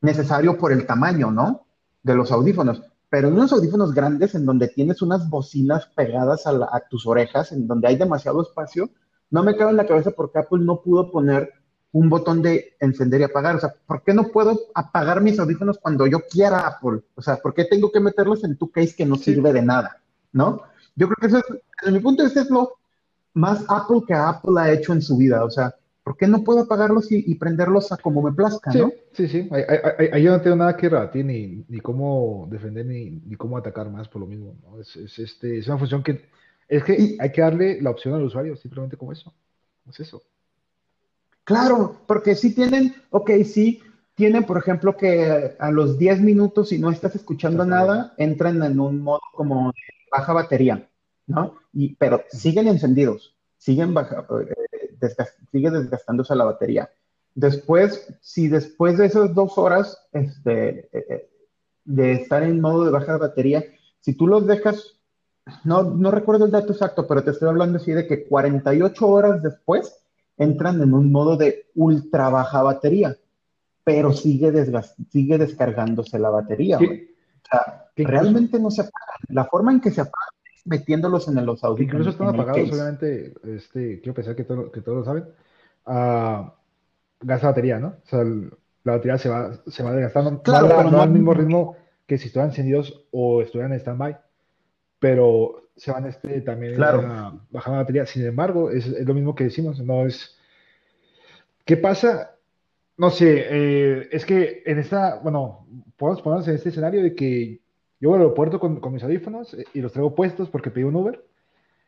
[0.01, 1.66] necesario por el tamaño, ¿no?
[2.03, 2.83] De los audífonos.
[3.11, 7.07] Pero en unos audífonos grandes, en donde tienes unas bocinas pegadas a, la- a tus
[7.07, 8.90] orejas, en donde hay demasiado espacio,
[9.31, 11.53] no me cabe en la cabeza por qué Apple no pudo poner
[11.93, 13.57] un botón de encender y apagar.
[13.57, 17.03] O sea, ¿por qué no puedo apagar mis audífonos cuando yo quiera, Apple?
[17.16, 19.62] O sea, ¿por qué tengo que meterlos en tu case que no Sí, sirve de
[19.62, 20.01] nada?
[20.33, 20.62] ¿No?
[20.96, 21.44] Yo creo que eso es,
[21.83, 22.74] desde mi punto de vista, es lo
[23.35, 25.44] más Apple que Apple ha hecho en su vida.
[25.44, 25.74] O sea,
[26.05, 28.94] ¿por qué no puedo apagarlos y, y prenderlos a como me plazca, sí, no?
[29.12, 29.48] sí, sí.
[29.50, 33.11] Ahí, ahí- ahí- ahí yo no tengo nada que rebatir ni, ni cómo defender ni,
[33.11, 34.81] ni cómo atacar más por lo mismo, ¿no?
[34.81, 36.29] Es, es, este, es una función que
[36.68, 39.35] es que Y hay que darle la opción al usuario, simplemente como eso.
[39.88, 40.22] Es eso.
[41.44, 43.83] claro, porque sí tienen, ok, sí,
[44.14, 48.81] tienen, por ejemplo, que a los 10 minutos, si no estás escuchando nada, entran en
[48.81, 49.79] un modo como de
[50.11, 50.88] baja batería,
[51.27, 51.57] ¿no?
[51.73, 56.90] Y, pero siguen encendidos, siguen baja, eh, desgas- sigue desgastándose la batería.
[57.35, 61.31] Después, si después de esas dos horas este, eh, eh,
[61.85, 63.64] de estar en modo de baja batería,
[64.01, 64.96] si tú los dejas,
[65.64, 69.42] no, no recuerdo el dato exacto, pero te estoy hablando así de que 48 horas
[69.42, 69.96] después
[70.37, 73.16] entran en un modo de ultra baja batería,
[73.85, 74.53] pero sigue,
[75.11, 77.11] sigue descargándose la batería, güey.
[77.51, 79.21] Sea, realmente no se apagan.
[79.29, 82.73] La forma en que se apagan es metiéndolos en los que incluso están apagados, case.
[82.75, 85.25] obviamente, este, quiero pensar que, todo, que todos lo saben.
[85.87, 86.55] Ah,
[87.21, 87.89] gasta batería, ¿no?
[87.89, 90.43] O sea, la batería se va, se va desgastando.
[90.43, 93.81] Claro, no, pero no no- al mismo ritmo que si estuvieran encendidos o estuvieran en
[93.81, 94.19] stand-by,
[94.99, 97.01] pero se van este, también Claro.
[97.01, 98.07] a- bajando la batería.
[98.07, 100.37] Sin embargo, es, es lo mismo que decimos, no es...
[101.65, 102.37] ¿Qué pasa?
[103.01, 107.59] No sé, eh, es que en esta, bueno, podemos ponernos en este escenario de que
[107.99, 110.97] yo voy al aeropuerto con, mis audífonos eh, y los traigo puestos porque pedí un
[110.97, 111.25] Uber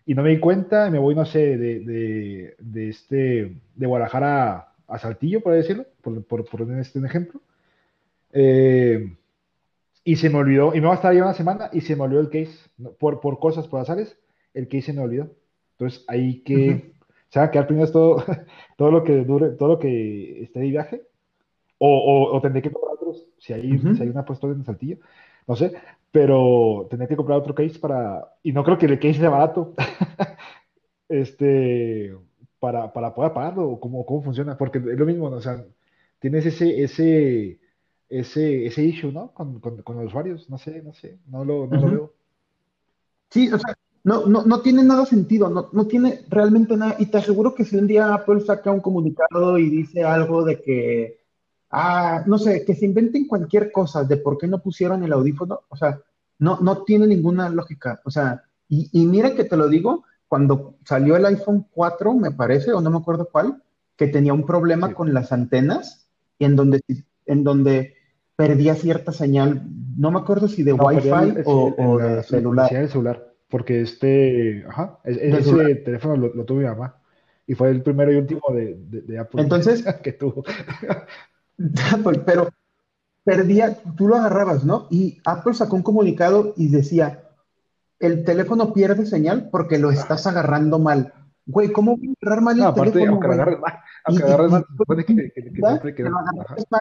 [0.07, 4.73] y no me di cuenta, y me voy, no sé, de, de, este, de Guadalajara
[4.89, 7.43] a, Saltillo, por decirlo, por, por, por este ejemplo.
[8.33, 9.15] Eh,
[10.05, 12.05] y se me olvidó, y me va a estar ya una semana y se me
[12.05, 12.57] olvidó el case,
[12.99, 14.17] por, por cosas, por azares,
[14.55, 15.31] el case se me olvidó.
[15.73, 16.92] Entonces, ahí que,
[17.33, 18.23] se va a quedar primero todo,
[18.77, 21.03] todo lo que dure, todo lo que esté de viaje,
[21.79, 23.95] o, o, o tendré que comprar otros, si hay, Ujú.
[23.97, 24.99] si hay una puesto en Saltillo,
[25.49, 25.73] no sé,
[26.11, 29.75] pero tendré que comprar otro case para, y no creo que el case sea barato,
[31.09, 32.15] este,
[32.61, 35.37] para, para poder pagarlo, o cómo, cómo funciona, porque es lo mismo, ¿no?
[35.37, 35.65] o sea,
[36.19, 37.59] tienes ese, ese,
[38.11, 39.33] ese, ese issue, ¿no?
[39.33, 42.13] Con, con, con los usuarios, no sé, no sé, no lo, no lo veo.
[43.31, 46.97] Sí, o sea, no, no, no tiene nada sentido, no, no tiene realmente nada.
[46.99, 50.61] Y te aseguro que si un día Apple saca un comunicado y dice algo de
[50.61, 51.21] que,
[51.71, 55.61] ah, no sé, que se inventen cualquier cosa de por qué no pusieron el audífono,
[55.69, 56.01] o sea,
[56.39, 58.01] no, no tiene ninguna lógica.
[58.05, 62.31] O sea, y, y mira que te lo digo, cuando salió el iPhone 4, me
[62.33, 63.63] parece, o no me acuerdo cuál,
[63.97, 64.95] que tenía un problema Sí.
[64.95, 66.83] con las antenas y en donde,
[67.27, 67.95] en donde
[68.35, 69.63] perdía cierta señal,
[69.97, 73.83] no me acuerdo si de No, Wi-Fi el- o, el- o la- de celular, porque
[73.83, 76.97] este, ajá, es- Del ese teléfono lo, lo tuvo mi mamá
[77.47, 80.43] y fue el primero y último de, de, de Apple Entonces- que tuvo.
[81.93, 82.49] Apple, pero
[83.25, 84.87] perdía, tú lo agarrabas, ¿no?
[84.91, 87.25] Y Apple sacó un comunicado y decía,
[88.01, 91.13] el teléfono pierde señal porque lo estás agarrando mal.
[91.45, 94.51] Güey, ¿cómo voy a agarrar mal el No, aparte, teléfono, aunque agarres mal, aunque agarres
[94.51, 95.83] mal, supone que, que, que ¿verdad?
[95.83, 96.11] siempre
[96.71, 96.81] mal,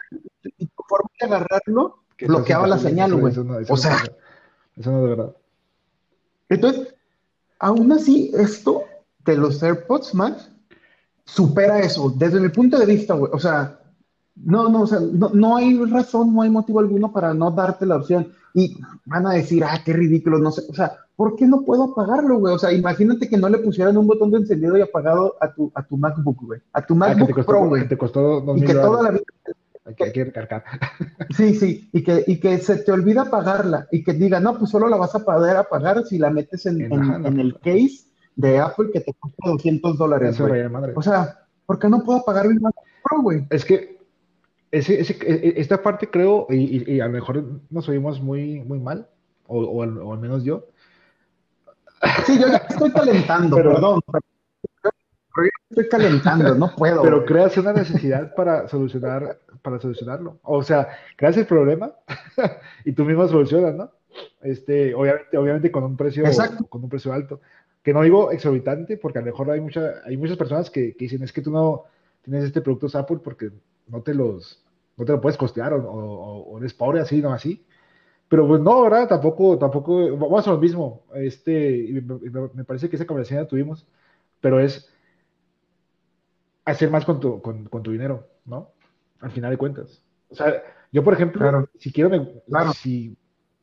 [0.56, 3.34] y tu forma de agarrarlo bloqueaba la señal, güey.
[3.68, 3.96] O sea.
[4.74, 5.36] Eso no es verdad.
[6.48, 6.94] Entonces,
[7.58, 8.82] aún así, esto
[9.24, 10.50] de los AirPods Max
[11.24, 13.30] supera eso, desde mi punto de vista, güey.
[13.32, 13.78] O sea,
[14.34, 17.86] no, no, o sea, no, no hay razón, no hay motivo alguno para no darte
[17.86, 18.28] la opción.
[18.54, 18.76] Y
[19.06, 20.62] van a decir, ah, qué ridículo, no sé.
[20.68, 22.54] O sea, ¿por qué no puedo apagarlo, güey?
[22.54, 25.72] O sea, imagínate que no le pusieran un botón de encendido y apagado a tu,
[25.74, 26.60] a tu MacBook, güey.
[26.72, 27.88] A tu Ah, que MacBook te costó, Pro, güey.
[27.88, 29.22] te costó dos Y que toda la vida
[29.84, 30.64] Hay que, hay que recargar.
[31.36, 34.70] Sí, sí, y que, y que se te olvida apagarla y que diga, no, pues
[34.70, 38.58] solo la vas a poder apagar si la metes en, En- en- el case de
[38.58, 40.38] Apple que te cuesta 200 dólares.
[40.94, 43.46] O sea, ¿por qué no puedo apagar mi MacBook Pro, güey?
[43.50, 43.98] Es que
[44.70, 45.18] ese, ese-
[45.60, 49.08] esta parte creo, y, y- y a lo mejor nos oímos muy, muy mal,
[49.46, 50.66] o, o al, o al menos yo,
[52.26, 54.00] Sí, yo ya estoy calentando, Pero- perdón.
[55.34, 57.00] pero estoy calentando, no puedo.
[57.02, 57.26] pero güey.
[57.28, 60.38] creas una necesidad para solucionar, para solucionarlo.
[60.42, 61.92] O sea, creas el problema
[62.84, 63.90] y tú mismo solucionas, ¿no?
[64.42, 66.66] Este, obviamente, obviamente con un precio, Exacto.
[66.66, 67.40] con un precio alto.
[67.82, 71.04] Que no digo exorbitante, porque a lo mejor hay mucha, hay muchas personas que, que
[71.06, 71.84] dicen es que tú no
[72.22, 73.50] tienes este producto Apple porque
[73.88, 74.62] no te los,
[74.96, 77.64] no te lo puedes costear o, o- o eres pobre así, no así.
[78.28, 79.08] Pero pues no, ¿verdad?
[79.08, 81.02] Tampoco, tampoco, vamos a lo mismo.
[81.14, 83.86] Este, me- me parece que esa conversación la tuvimos,
[84.40, 84.90] pero es
[86.64, 88.71] hacer más con tu, con, con tu dinero, ¿no?
[89.22, 90.02] Al final de cuentas.
[90.28, 91.68] O sea, yo, por ejemplo, Claro.
[91.78, 92.72] si quiero, me, Claro.
[92.72, 93.16] si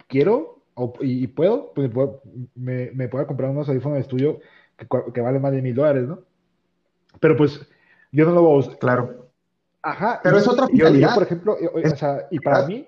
[0.08, 2.22] quiero o- y, y puedo, pues me puedo,
[2.56, 4.40] me, puedo comprar unos audífonos de estudio
[4.78, 6.22] que, que valen más de mil dólares, ¿no?
[7.20, 7.60] Pero pues
[8.12, 8.80] yo no lo voy a usar.
[8.80, 9.30] Claro.
[9.82, 10.20] Ajá.
[10.24, 11.14] Pero es otra y yo, yo, finalidad.
[11.14, 12.88] por ejemplo, Es- o sea, y para mí,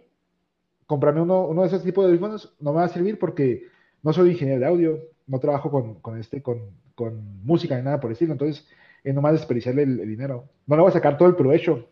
[0.87, 3.63] comprarme uno, uno de esos tipos de audífonos no me va a servir porque
[4.03, 7.99] no soy ingeniero de audio, no trabajo con, con este, con, con música ni nada
[7.99, 8.67] por el estilo, entonces
[9.03, 10.45] es nomás desperdiciarle el, el dinero.
[10.67, 11.87] No le voy a sacar todo el provecho.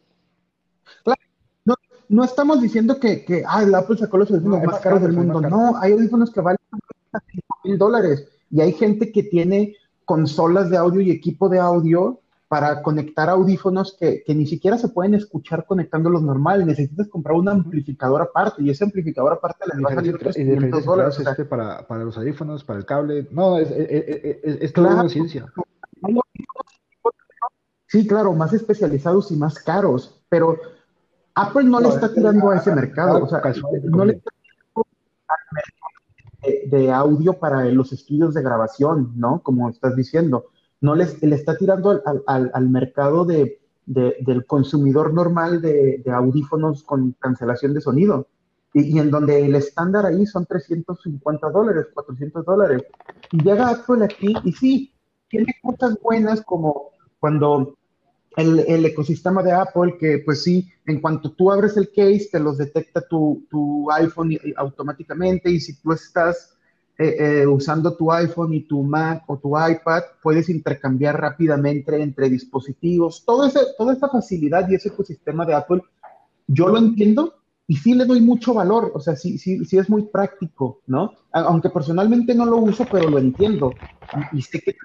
[2.12, 5.12] No estamos diciendo que, que ah, el Apple sacó los audífonos No, más caros caro,
[5.12, 5.42] del mundo.
[5.42, 6.58] No, hay audífonos que valen
[7.64, 8.28] mil dólares.
[8.50, 9.76] Y hay gente que tiene
[10.06, 14.88] consolas de audio y equipo de audio para conectar audífonos que, que ni siquiera se
[14.88, 16.66] pueden escuchar conectándolos normal.
[16.66, 20.40] Necesitas comprar un amplificador aparte y ese amplificador aparte le va a salir otros Y
[20.40, 21.20] 500 diferentes dólares.
[21.20, 23.28] este, para, para los audífonos, para el cable.
[23.30, 24.90] No, es, es, es, es- es Claro.
[24.90, 25.46] toda una ciencia.
[26.02, 26.24] hay audífonos-
[27.86, 30.58] Sí, claro, más especializados y más caros, pero
[31.36, 33.24] Apple no, le está es- tirando a ese mercado.
[33.24, 33.42] O sea,
[33.86, 34.22] no le conviene.
[36.42, 39.42] de, de audio para los estudios de grabación, ¿no?
[39.42, 40.46] Como estás diciendo.
[40.82, 46.02] No les, le está tirando al, al- al mercado de, de- del consumidor normal de,
[46.04, 48.28] de audífonos con cancelación de sonido.
[48.74, 52.84] Y, y en donde el estándar ahí son 350 dólares, 400 dólares.
[53.32, 54.94] Y llega Apple aquí y sí,
[55.28, 57.76] tiene cosas buenas como cuando
[58.42, 62.58] el, ecosistema de Apple, que pues sí, en cuanto tú abres el case, te los
[62.58, 66.56] detecta tu, tu iPhone automáticamente y si tú estás
[66.98, 72.30] eh, eh, usando tu iPhone y tu Mac o tu iPad, puedes intercambiar rápidamente entre
[72.30, 73.24] dispositivos.
[73.26, 75.82] Todo ese, toda esa facilidad y ese ecosistema de Apple,
[76.48, 77.36] yo lo entiendo
[77.68, 81.14] y sí le doy mucho valor, o sea, sí, sí, sí es muy práctico, ¿no?
[81.32, 83.76] Aunque personalmente no lo uso, pero lo entiendo.
[84.34, 84.76] Y, sé que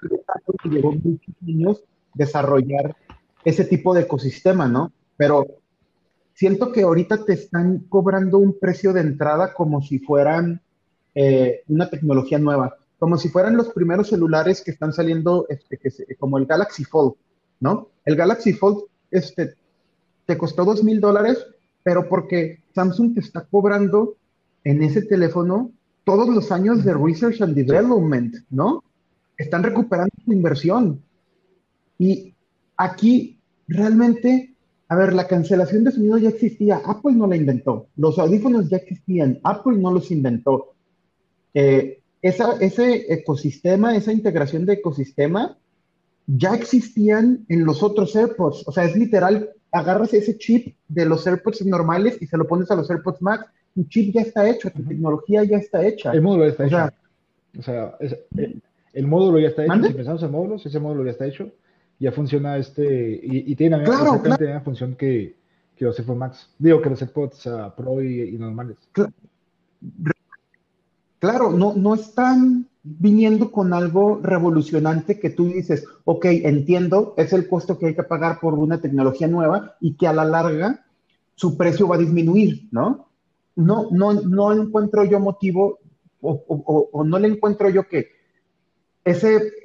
[0.69, 2.95] llevó muchos años desarrollar
[3.45, 4.91] ese tipo de ecosistema, ¿no?
[5.15, 5.45] Pero
[6.33, 10.61] siento que ahorita te están cobrando un precio de entrada como si fueran
[11.13, 15.79] eh, una tecnología nueva, como si fueran los primeros celulares que están saliendo, este,
[16.19, 17.13] como el Galaxy Fold,
[17.61, 17.89] ¿no?
[18.03, 19.55] El Galaxy Fold este,
[20.25, 21.45] te costó dos mil dólares,
[21.83, 24.15] pero porque Samsung te está cobrando
[24.63, 25.71] en ese teléfono
[26.03, 28.83] todos los años de research and development, ¿no?
[29.37, 31.01] Están recuperando su inversión.
[31.97, 32.33] Y
[32.75, 33.34] aquí
[33.67, 34.55] realmente,
[34.87, 38.77] a ver, la cancelación de sonido ya existía, Apple no la inventó, los audífonos ya
[38.77, 40.73] existían, Apple no los inventó.
[41.53, 45.57] Eh, ese ecosistema, esa integración de ecosistema,
[46.25, 48.67] ya existían en los otros AirPods.
[48.67, 52.71] O sea, es literal, agarras ese chip de los AirPods normales y se lo pones
[52.71, 53.45] a los AirPods Max.
[53.75, 56.13] Tu chip ya está hecho, tu tecnología ya está hecha.
[56.13, 56.95] El módulo ya está hecho.
[57.59, 57.97] O sea,
[58.93, 59.87] el, módulo ya está hecho.
[59.87, 61.51] Si pensamos en módulos, ese módulo ya está hecho
[61.99, 65.35] ya funciona este, y, tiene la misma función que,
[65.75, 68.77] que, los AirPods Max, digo que los AirPods Pro y, normales.
[71.19, 77.47] Claro, no, no están viniendo con algo revolucionante que tú dices, ok, entiendo, es el
[77.47, 80.85] costo que hay que pagar por una tecnología nueva y que a la larga
[81.33, 83.09] su precio va a disminuir, ¿no?
[83.55, 85.79] No, no, no encuentro yo motivo
[86.21, 86.43] o,
[86.91, 88.09] o no le encuentro yo que
[89.05, 89.64] ese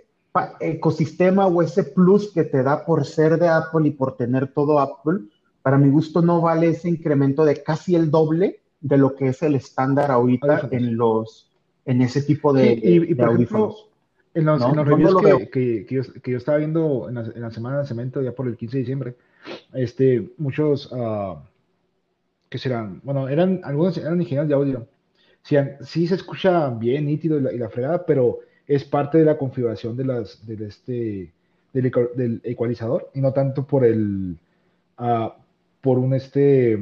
[0.60, 4.78] ecosistema o ese plus que te da por ser de Apple y por tener todo
[4.78, 5.20] Apple,
[5.62, 9.42] para mi gusto no vale ese incremento de casi el doble de lo que es
[9.42, 11.50] el estándar ahorita en los
[11.84, 13.88] en ese tipo de, y, audífonos.
[14.34, 15.16] en los, reviews
[15.50, 19.16] que, yo, estaba viendo en la, semana de cemento, ya por el 15 de diciembre,
[19.72, 21.36] este, muchos, uh,
[22.48, 23.00] ¿qué serán?
[23.02, 24.86] Bueno, eran, algunos eran ingenieros de audio.
[25.42, 28.40] Sí, sí se escucha bien, nítido y la, y la fregada, pero
[28.70, 31.32] es parte de la configuración de las, del, este,
[31.72, 34.38] del, ecualizador y no tanto por el,
[34.96, 35.30] uh,
[35.80, 36.78] por un este,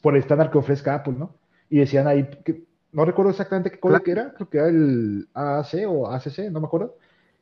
[0.00, 1.34] por el estándar que ofrezca Apple, ¿no?
[1.68, 5.86] Y decían ahí, que, no recuerdo exactamente qué códec era, creo que era el AAC
[5.88, 6.96] o ACC, no me acuerdo,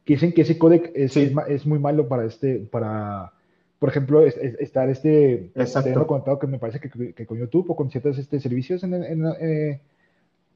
[0.05, 3.33] que dicen que ese códec es, es, muy malo para este, para,
[3.79, 6.05] por ejemplo, estar este, Exacto.
[6.05, 9.25] conectado que me parece que, que, con YouTube o con ciertos este, servicios en, en,
[9.41, 9.81] eh,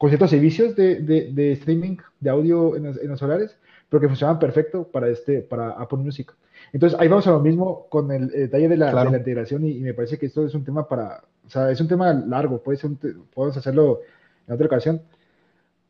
[0.02, 3.56] con ciertos servicios de, de, streaming de audio en los, en los, solares,
[3.88, 6.34] pero que funcionaban perfecto para, este, para Apple Music.
[6.72, 9.78] Entonces, ahí vamos a lo mismo con el, detalle de la, de la integración y,
[9.78, 12.78] me parece que esto es un tema para, o sea, es un tema largo, puede
[12.78, 12.90] ser
[13.32, 14.00] podemos hacerlo
[14.48, 15.02] en otra ocasión,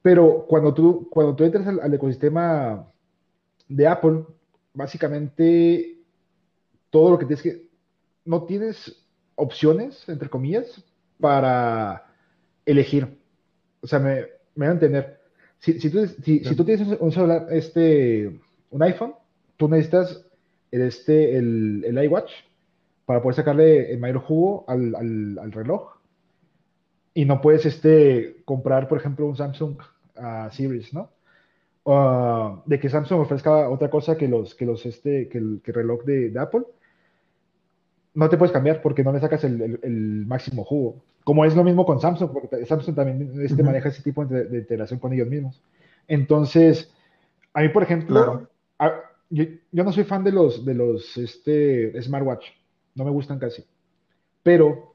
[0.03, 2.87] pero cuando tú, cuando tú entras al, ecosistema
[3.67, 4.27] de Apple,
[4.75, 6.01] básicamente
[6.91, 7.67] todo lo que tienes que,
[8.27, 10.85] no tienes opciones, entre comillas,
[11.19, 12.05] para
[12.67, 13.22] elegir
[13.83, 15.21] o sea, me, me van a entender.
[15.59, 18.41] Si, si, tú, si, tú tienes un celular, este,
[18.71, 19.15] un iPhone,
[19.57, 20.25] tú necesitas
[20.71, 22.31] el, este, el, el iWatch
[23.05, 25.97] para poder sacarle el mayor jugo al, al, al, reloj.
[27.15, 29.77] Y no puedes este, comprar, por ejemplo, un Samsung
[30.17, 31.11] uh, Series, ¿no?
[31.85, 35.73] Uh, de que Samsung ofrezca otra cosa que los que los este que el, que
[35.73, 36.63] reloj de, de, Apple
[38.15, 41.03] no te puedes cambiar porque no le sacas el, el, el máximo jugo.
[41.25, 44.99] Como es lo mismo con Samsung, porque Samsung también este, maneja ese tipo de, integración
[44.99, 45.61] con ellos mismos.
[46.09, 46.93] Entonces,
[47.55, 48.49] a mí, por ejemplo,
[49.31, 52.47] yo, no soy fan de los, de los este, smartwatch,
[52.95, 53.65] no me gustan casi,
[54.43, 54.95] pero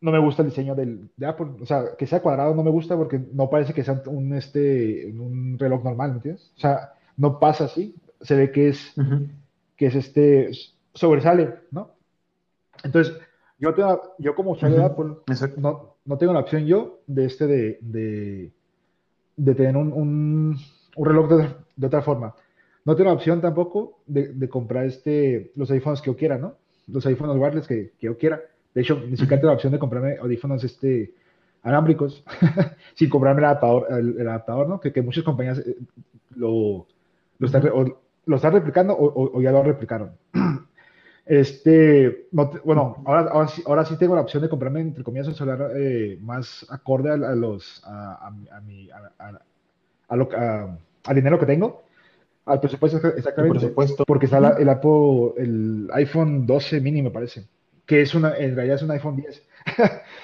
[0.00, 2.70] no me gusta el diseño del, de Apple, o sea, que sea cuadrado no me
[2.70, 6.52] gusta porque no parece que sea un, este, un reloj normal, ¿me entiendes?
[6.56, 8.94] O sea, no pasa así, se ve que es,
[9.76, 10.50] que es este,
[10.92, 11.95] sobresale, ¿no?
[12.84, 13.16] Entonces,
[13.58, 13.74] yo,
[14.18, 15.14] yo como usuario de Apple,
[15.56, 18.52] no, no, tengo la opción yo de este de, de,
[19.36, 20.58] de tener un, un,
[20.96, 22.34] un reloj de, de, otra forma.
[22.84, 26.56] No tengo la opción tampoco de, de, comprar este, los audífonos que yo quiera, ¿no?
[26.86, 28.40] Los audífonos wireless que, que yo quiera.
[28.74, 31.14] De hecho, ni siquiera tengo la opción de comprarme audífonos este,
[31.62, 32.22] alámbricos
[32.94, 34.80] sin comprarme el adaptador, el, adaptador ¿no?
[34.80, 35.76] Que, que, muchas compañías eh,
[36.36, 36.86] lo,
[37.38, 37.62] lo, están,
[38.26, 40.12] lo están replicando o, o, ya lo replicaron.
[41.26, 45.34] Este, bueno, ahora, ahora, sí, ahora, sí, tengo la opción de comprarme, entre comillas, un
[45.34, 49.40] celular eh, más acorde a, los, a, a, mi, a,
[50.08, 50.28] a lo,
[51.04, 51.82] al dinero que tengo.
[52.44, 53.58] Al presupuesto, exactamente.
[53.58, 54.04] presupuesto.
[54.04, 57.48] Porque está el, Apple, el iPhone 12 mini, me parece.
[57.84, 59.42] Que es una, en realidad es un iPhone 10.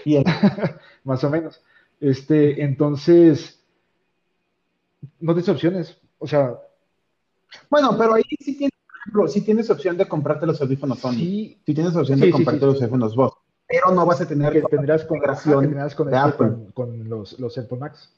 [1.05, 1.61] Más o menos.
[2.01, 3.61] Este, entonces,
[5.19, 5.99] no tienes opciones.
[6.19, 6.57] O sea.
[7.69, 8.73] Bueno, pero ahí sí tienes,
[9.29, 11.13] sí tienes opción de comprarte los audífonos Sony.
[11.13, 13.33] Sí, sí tienes opción de comprarte los audífonos vos.
[13.67, 16.53] Pero no vas a tener que tendrás con, con, de Apple.
[16.75, 18.13] con, los, los AirPods Max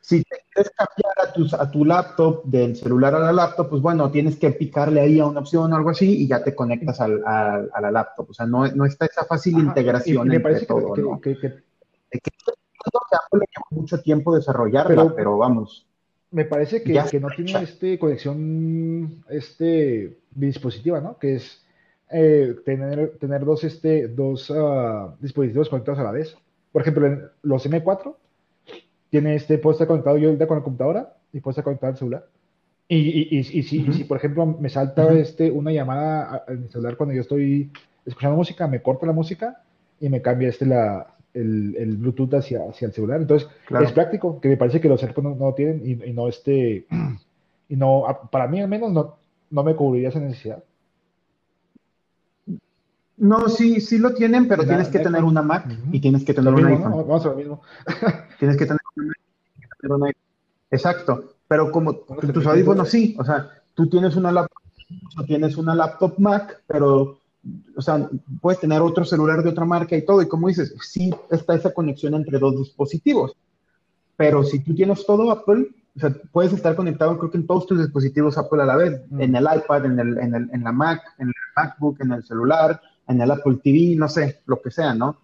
[0.00, 3.82] si te quieres cambiar a tu, a tu laptop, del celular a la laptop, pues
[3.82, 7.00] bueno, tienes que picarle ahí a una opción o algo así y ya te conectas
[7.00, 8.30] al, a la laptop.
[8.30, 11.20] O sea, no, no está esa fácil integración me parece todo, que, ¿no?
[11.20, 11.50] que, que,
[12.10, 12.30] que,
[12.92, 15.86] Apple lleva mucho tiempo desarrollarla, pero, vamos.
[16.32, 21.18] Me parece que, que no tiene este conexión este dispositiva, ¿no?
[21.18, 21.64] Que es
[22.10, 26.36] eh, tener, tener dos, este, dos uh, dispositivos conectados a la vez.
[26.72, 28.14] Por ejemplo, los M4
[29.10, 32.26] tiene este, puedo estar conectado yo con la computadora y puedo estar conectado al celular.
[32.88, 36.96] Y, y, y, si, si, por ejemplo, me salta este, una llamada en mi celular
[36.96, 37.70] cuando yo estoy
[38.04, 39.62] escuchando música, me corta la música
[40.00, 43.20] y me cambia este la, el, el Bluetooth hacia, hacia el celular.
[43.20, 43.48] Entonces,
[43.80, 46.86] es práctico, que me parece que los AirPods no, no tienen y, no este,
[47.68, 49.16] y no, para mí al menos no,
[49.50, 50.62] no me cubriría esa necesidad.
[53.16, 56.52] No, sí, sí lo tienen, pero tienes que tener una Mac y tienes que tener
[56.52, 56.92] un iPhone.
[56.92, 57.62] Vamos a lo mismo.
[58.38, 58.80] tienes que tener
[59.82, 60.16] una Mac.
[60.70, 64.62] Exacto, pero como tus audífonos sí, o sea, tú tienes una laptop,
[65.26, 67.19] tienes una laptop Mac, pero,
[67.76, 68.08] o sea,
[68.40, 71.72] puedes tener otro celular de otra marca y todo, y como dices, sí está esa
[71.72, 73.36] conexión entre dos dispositivos,
[74.16, 77.66] pero si tú tienes todo Apple, o sea, puedes estar conectado creo que en todos
[77.66, 79.20] tus dispositivos Apple a la vez, mm.
[79.20, 82.22] en el iPad, en, el, en, el, en la Mac, en el MacBook, en el
[82.24, 85.16] celular, en el Apple TV, no sé, lo que sea, ¿no?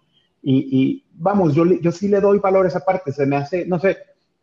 [0.49, 3.79] Y, vamos, yo, yo sí le doy valor a esa parte, se me hace, no
[3.79, 3.97] sé,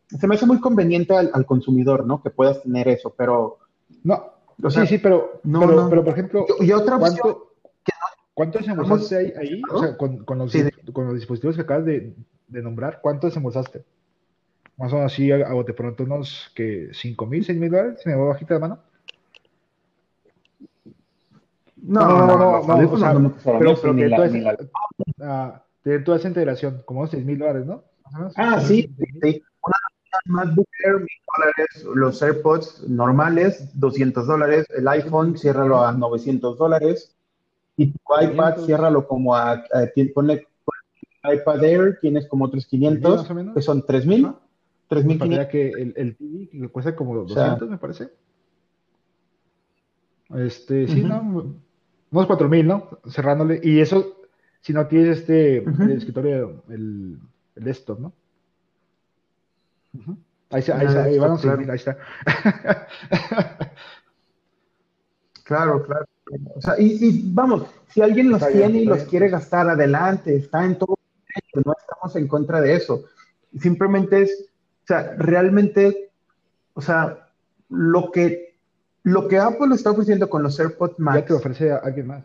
[0.07, 2.23] se me hace muy conveniente al, consumidor, ¿no?
[2.23, 3.59] Que puedas tener eso, pero...
[4.03, 4.23] No,
[4.69, 7.54] sí, sí, pero, no, pero, pero, por ejemplo, y otra ¿cuánto,
[8.35, 9.63] ¿cuánto desembolsaste ahí, ahí?
[9.71, 10.53] O sea, con, con, los,
[10.93, 12.15] con, los, dispositivos que acabas de,
[12.49, 13.85] de nombrar, ¿cuánto desembolsaste?
[14.77, 18.09] Más o menos así, a, bote pronto, unos que 5 mil, 6 mil dólares, se
[18.11, 18.79] me va bajita de mano.
[21.77, 23.13] No, no, no, no, no, o sea,
[23.59, 24.57] pero, pero que toda, esa,
[25.21, 25.63] ah,
[26.05, 27.85] toda esa integración, como 6 mil dólares, ¿no?
[28.37, 28.91] Ah, sí,
[29.23, 29.43] sí.
[29.63, 29.77] Una
[30.27, 37.14] MacBook Air, mil dólares, los AirPods normales, 200 dólares, el iPhone, ciérralo a 900 dólares,
[37.77, 39.65] y tu iPad, ciérralo como a, a
[40.15, 40.47] ponle,
[41.25, 44.29] iPad Air, tienes como otros 500, que son 3 mil.
[44.91, 45.49] 3.500.
[45.49, 48.11] que el, el TV que cuesta como 200, o sea, me parece.
[50.35, 51.55] Este, sí, ¿no?
[52.11, 52.89] unos 4000, ¿no?
[53.09, 53.61] Cerrándole.
[53.63, 54.21] Y eso,
[54.61, 57.19] si no tienes este, el escritorio, el,
[57.57, 58.13] el desktop, ¿no?
[60.51, 61.97] Ahí, está, ahí, ahí, ahí está.
[65.45, 66.07] claro, claro.
[66.55, 70.65] O sea, y, y, vamos, si alguien los tiene y los quiere gastar adelante, está
[70.65, 70.99] en todo,
[71.55, 73.05] no estamos en contra de eso.
[73.61, 74.47] Simplemente es,
[74.85, 76.11] o sea, realmente,
[76.73, 77.29] o sea,
[77.69, 78.55] lo que
[79.05, 81.21] lo que Apple está ofreciendo con los AirPods Max.
[81.21, 82.25] Ya te ofrece a alguien más.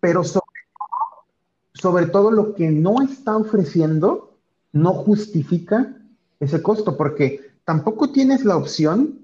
[0.00, 4.36] Pero sobre todo, lo que no está ofreciendo
[4.72, 5.96] no justifica
[6.40, 9.21] ese costo, porque tampoco tienes la opción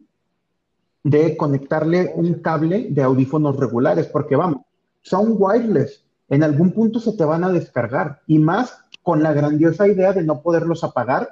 [1.04, 4.62] de conectarle un cable de audífonos regulares, porque vamos,
[5.02, 6.04] son wireless.
[6.28, 10.22] En algún punto se te van a descargar y más con la grandiosa idea de
[10.22, 11.28] no poderlos apagar,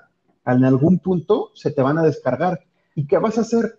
[0.47, 2.61] en algún punto se te van a descargar.
[2.95, 3.77] ¿Y qué vas a hacer?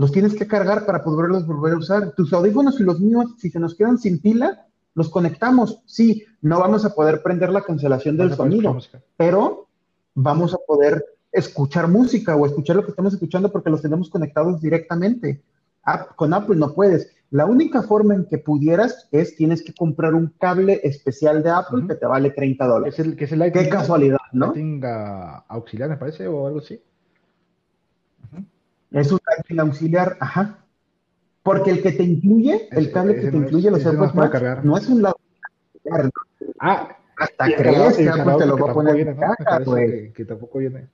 [0.00, 2.12] los tienes que cargar para poderlos volver a usar.
[2.12, 5.82] Tus audífonos y los míos, si se nos quedan sin pila, los conectamos.
[5.84, 8.78] Sí, no vamos a poder prender la cancelación del sonido,
[9.18, 9.68] pero
[10.14, 14.60] vamos a poder escuchar música o escuchar lo que estamos escuchando porque los tenemos conectados
[14.60, 15.42] directamente.
[16.16, 17.14] con Apple no puedes.
[17.30, 21.86] La única forma en que pudieras es tienes que comprar un cable especial de Apple
[21.86, 22.98] que te vale 30 dólares.
[22.98, 24.52] Es el, que es el Qué casualidad, ¿no?
[24.52, 26.82] Tenga auxiliar, me parece, o algo así.
[28.90, 30.58] Es un cable auxiliar, ajá.
[31.44, 34.88] Porque el que te incluye, el cable que te incluye los AirPods Max, no es
[34.88, 35.16] un lado.
[36.58, 40.12] Ah, hasta crees que Apple te lo va a poner en caja, güey.
[40.12, 40.88] Que, tampoco viene.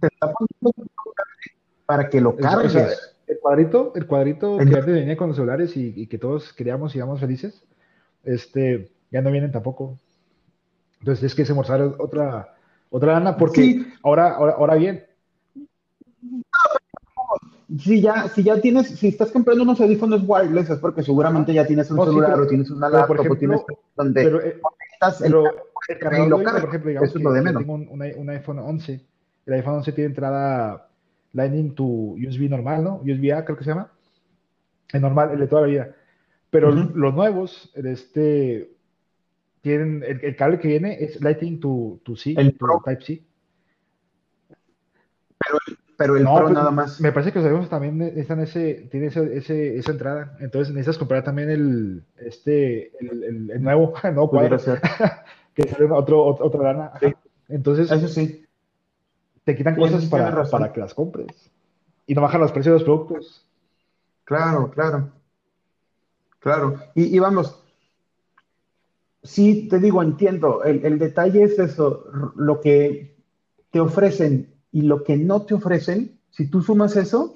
[0.00, 0.90] Te está poniendo
[1.86, 2.66] para que lo cargues.
[2.66, 2.88] O sea,
[3.26, 6.94] el cuadrito, el cuadrito que antes venía con los celulares y, y, que todos queríamos
[6.94, 7.64] y íbamos felices,
[8.24, 9.98] este, ya no vienen tampoco.
[11.00, 12.54] Entonces es que se morzar otra,
[12.90, 13.92] otra lana, porque sí.
[14.02, 15.04] ahora, ahora, ahora bien,
[17.78, 21.66] si ya, si ya tienes, si estás comprando unos audífonos wireless es porque seguramente ya
[21.66, 23.60] tienes un celular o tienes una laptop ejemplo, o tienes
[23.96, 24.60] donde pero, eh,
[24.92, 27.62] estás el, el, lo por ejemplo, digamos Eso es lo de menos.
[27.62, 29.04] Tengo un, un, iPhone 11,
[29.46, 30.88] el iPhone 11 tiene entrada
[31.32, 32.96] Lightning to USB normal, ¿no?
[32.96, 33.92] USB-A creo que se llama.
[34.92, 35.96] El normal, el de toda la vida.
[36.50, 38.70] Pero los nuevos, este,
[39.60, 43.22] tienen, el, cable que viene es Lightning to, to C, el Type-C.
[45.38, 45.58] Pero,
[45.96, 47.00] pero el Pro pues, nada más.
[47.00, 50.36] Me parece que los iPhones también están ese, tiene ese, ese, esa entrada.
[50.40, 54.56] Entonces necesitas comprar también el, este, el, el, nuevo, no cuadro,
[55.54, 56.92] que sale otro, otra lana.
[57.48, 58.45] Entonces, eso sí.
[59.46, 61.28] Te quitan cosas para, para que las compres.
[62.04, 63.46] Y no bajan los precios de los productos.
[64.24, 65.12] Claro, claro.
[66.40, 66.80] Claro.
[66.96, 67.62] Y, y vamos,
[69.22, 70.64] sí, te digo, entiendo.
[70.64, 73.16] El, el detalle es eso, lo que
[73.70, 77.34] te ofrecen y lo que no te ofrecen, si tú sumas eso,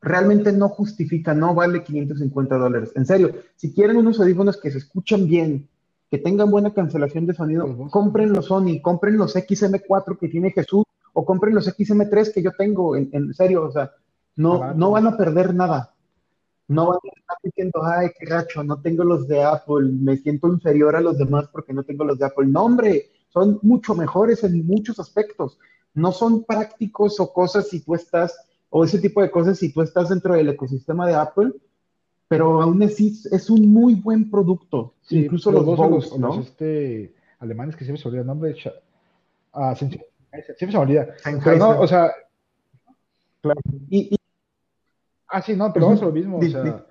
[0.00, 2.92] realmente no justifica, no vale 550 dólares.
[2.94, 5.68] En serio, si quieren unos audífonos que se escuchen bien,
[6.10, 10.84] que tengan buena cancelación de sonido, compren los Sony, compren los XM4 que tiene Jesús,
[11.14, 13.92] o compren los XM3 que yo tengo, en, serio, o sea,
[14.36, 15.94] no, no van a perder nada.
[16.68, 20.48] No van a estar diciendo, ay, qué gacho, no tengo los de Apple, me siento
[20.48, 22.46] inferior a los demás porque no tengo los de Apple.
[22.46, 25.58] No, hombre, son mucho mejores en muchos aspectos
[25.94, 28.36] no son prácticos o cosas si tú estás,
[28.68, 31.52] o ese tipo de cosas si tú estás dentro del ecosistema de Apple,
[32.28, 34.94] pero aún así es un muy buen producto.
[35.10, 36.40] Incluso los, dos ¿no?
[36.40, 38.56] este, alemanes que siempre se olvida el nombre,
[39.52, 39.76] ah,
[40.42, 41.08] siempre se me olvida.
[41.42, 42.12] Pero no, o sea,
[43.40, 43.60] claro.
[43.90, 44.16] Y,
[45.28, 46.84] ah, sí, no, pero vamos a lo mismo, o sea,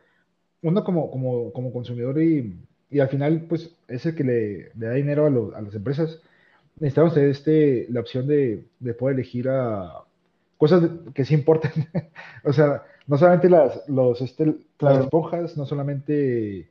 [0.61, 2.57] uno como, como, como consumidor y,
[2.89, 6.19] y, al final, pues, es el que le, le da dinero a, a las empresas
[6.79, 8.65] necesitamos este, la opción de,
[8.97, 10.03] poder elegir a
[10.57, 11.71] cosas que sí importan.
[12.43, 16.69] o sea, no solamente las, los, este, las esponjas, no solamente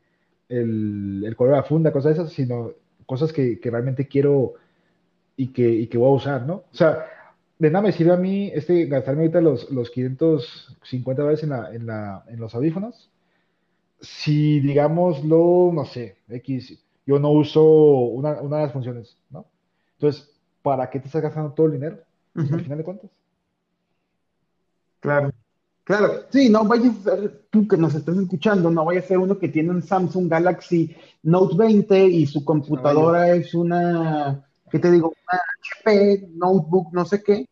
[0.49, 2.73] el, el color de la funda, cosas esas, sino
[3.07, 4.55] cosas que, realmente quiero
[5.37, 6.55] y que, y que voy a usar, ¿no?
[6.55, 7.07] O sea,
[7.59, 11.75] de nada me sirve a mí este, gastarme ahorita los, los 550 dólares en, la,
[11.75, 13.11] en, la, en los audífonos.
[14.01, 19.47] Si, digámoslo, no sé, X, yo no uso una, una de las funciones, ¿no?
[19.95, 20.29] Entonces,
[20.63, 21.99] ¿para qué te estás gastando todo el dinero?
[22.35, 23.11] Al final de cuentas.
[25.01, 25.33] Claro.
[25.85, 29.19] Claro, sí, no vayas a ser tú que nos estás escuchando, no vaya a ser
[29.19, 34.91] uno que tiene un Samsung Galaxy Note 20 y su computadora es una, ¿qué te
[34.91, 35.09] digo?
[35.09, 35.41] Una
[35.81, 37.47] HP, notebook, no sé qué,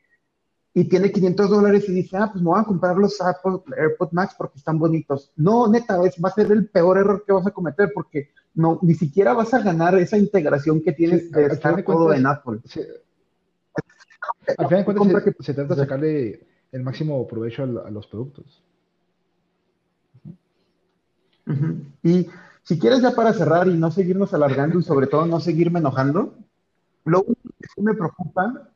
[0.72, 4.12] y tiene 500 dólares y dice, ah, pues me voy a comprar los Apple AirPods
[4.12, 5.32] Max porque están bonitos.
[5.36, 8.78] No, neta, es, va a ser el peor error que vas a cometer porque no,
[8.82, 12.60] ni siquiera vas a ganar esa integración que tienes de estar todo en Apple.
[14.56, 18.62] al final de cuentas se, trata de sacarle el máximo provecho a, los productos.
[22.04, 22.28] Y
[22.62, 26.36] si quieres ya para cerrar y no seguirnos alargando y sobre todo no seguirme enojando,
[27.04, 28.68] lo único que sí me preocupa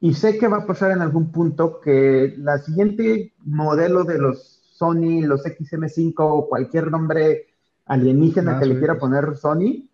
[0.00, 4.60] y sé que va a pasar en algún punto que la siguiente modelo de los
[4.72, 7.48] Sony, los XM5 o cualquier nombre
[7.86, 9.88] alienígena que le quiera poner Sony,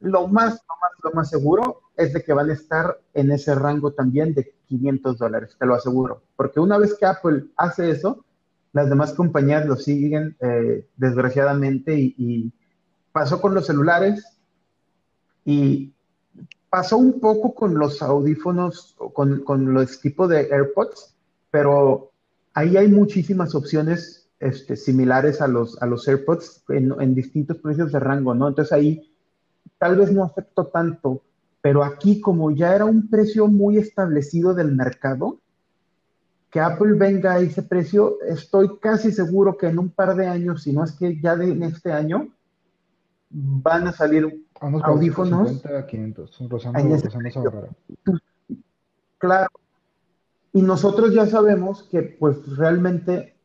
[0.00, 3.54] lo más, lo más, lo más seguro es de que van a estar en ese
[3.54, 6.22] rango también de 500 dólares, te lo aseguro.
[6.36, 8.24] Porque una vez que Apple hace eso,
[8.72, 12.52] las demás compañías lo siguen eh, desgraciadamente y,
[13.10, 14.36] pasó con los celulares
[15.42, 15.94] y
[16.76, 21.14] pasó un poco con los audífonos, con, con los tipos de AirPods,
[21.50, 22.10] pero
[22.52, 27.98] ahí hay muchísimas opciones este, similares a los, a los AirPods en, distintos precios de
[27.98, 28.48] rango, ¿no?
[28.48, 29.10] Entonces ahí
[29.78, 31.22] tal vez no afectó tanto,
[31.62, 35.38] pero aquí como ya era un precio muy establecido del mercado,
[36.50, 40.64] que Apple venga a ese precio, estoy casi seguro que en un par de años,
[40.64, 42.28] si no es que ya de, en este año,
[43.30, 45.62] van a salir audífonos.
[49.18, 49.48] claro.
[50.52, 53.36] Y nosotros ya sabemos que pues realmente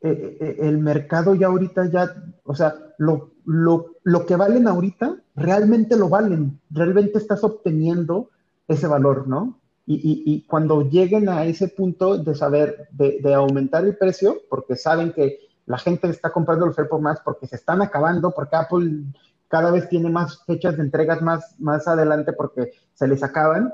[0.00, 5.96] eh, eh, el mercado ya ahorita ya, o sea, lo, lo, que valen ahorita, realmente
[5.96, 8.30] lo valen, realmente estás obteniendo
[8.68, 9.58] ese valor, ¿no?
[9.88, 15.38] Y, cuando lleguen a ese punto de saber, de, aumentar el precio, porque saben que
[15.66, 19.04] la gente está comprando los AirPods más porque se están acabando, porque Apple
[19.48, 23.72] cada vez tiene más fechas de entregas más, más adelante porque se les acaban,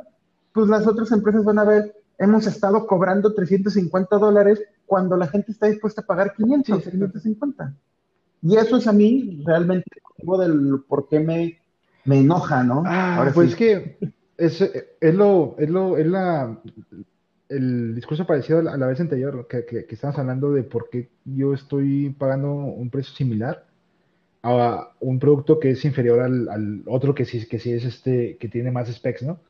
[0.53, 5.53] pues las otras empresas van a ver, hemos estado cobrando 350 dólares cuando la gente
[5.53, 7.75] está dispuesta a pagar 500, 550.
[8.43, 9.87] Y eso es a mí realmente
[10.19, 11.59] el del por qué me,
[12.05, 12.83] me enoja, ¿no?
[12.87, 13.99] Ah, Ahora pues es que
[14.37, 16.59] es, es, lo, es, lo, es la,
[17.49, 21.55] el discurso parecido a la, vez anterior, que, que, que hablando de por qué yo
[21.55, 23.67] estoy pagando un precio similar
[24.43, 28.37] a un producto que es inferior al, al, otro que sí, que sí es este,
[28.39, 29.41] que tiene más specs, ¿no?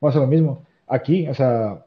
[0.00, 0.66] Vamos a lo mismo.
[0.88, 1.84] Aquí, o sea,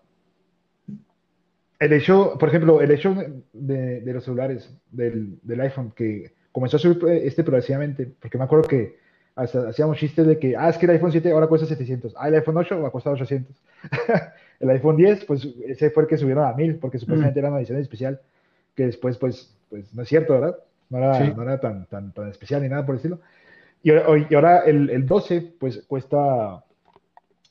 [1.80, 3.14] el hecho, por ejemplo, el hecho
[3.54, 8.46] de, de los celulares, del, del, iPhone, que comenzó a subir este progresivamente, porque me
[8.46, 8.98] acuerdo que
[9.36, 12.30] hasta hacíamos chistes de que, ah, es que el iPhone 7 ahora cuesta 700, ah,
[12.30, 13.54] el iPhone 8 va a costar 800.
[14.62, 17.60] el iPhone 10, pues ese fue el que subieron a 1000, porque supuestamente era una
[17.60, 18.22] edición especial,
[18.74, 20.58] que después, pues, pues no es cierto, ¿verdad?
[20.90, 23.20] No era, no era tan, tan, tan, especial ni nada por el estilo.
[23.84, 26.64] Y, y ahora el, el, 12, pues cuesta,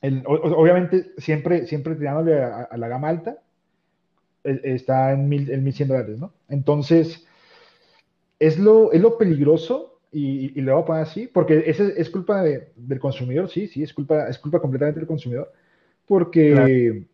[0.01, 3.37] el, obviamente siempre, siempre tirándole a, a la gama alta,
[4.43, 6.33] e, está en, mil, en 1100 dólares, ¿no?
[6.49, 7.25] Entonces,
[8.39, 12.09] es lo, es lo peligroso, y, y, le voy a poner así, porque ese es
[12.09, 15.51] culpa de, del consumidor, sí, sí, es culpa, es culpa completamente del consumidor,
[16.05, 17.05] porque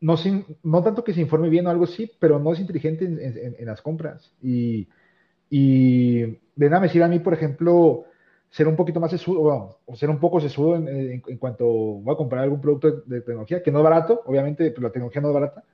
[0.00, 0.16] no,
[0.62, 3.80] no tanto que se informe bien o algo así, pero no es inteligente en, las
[3.80, 4.32] compras.
[4.42, 4.88] Y,
[5.50, 8.04] y, de nada me sirve a mí, por ejemplo,
[8.50, 12.16] ser un poquito más sesudo, o ser un poco sesudo en, en, cuanto voy a
[12.16, 15.34] comprar algún producto de, tecnología, que no es barato, obviamente, pero la tecnología no es
[15.34, 15.64] barata.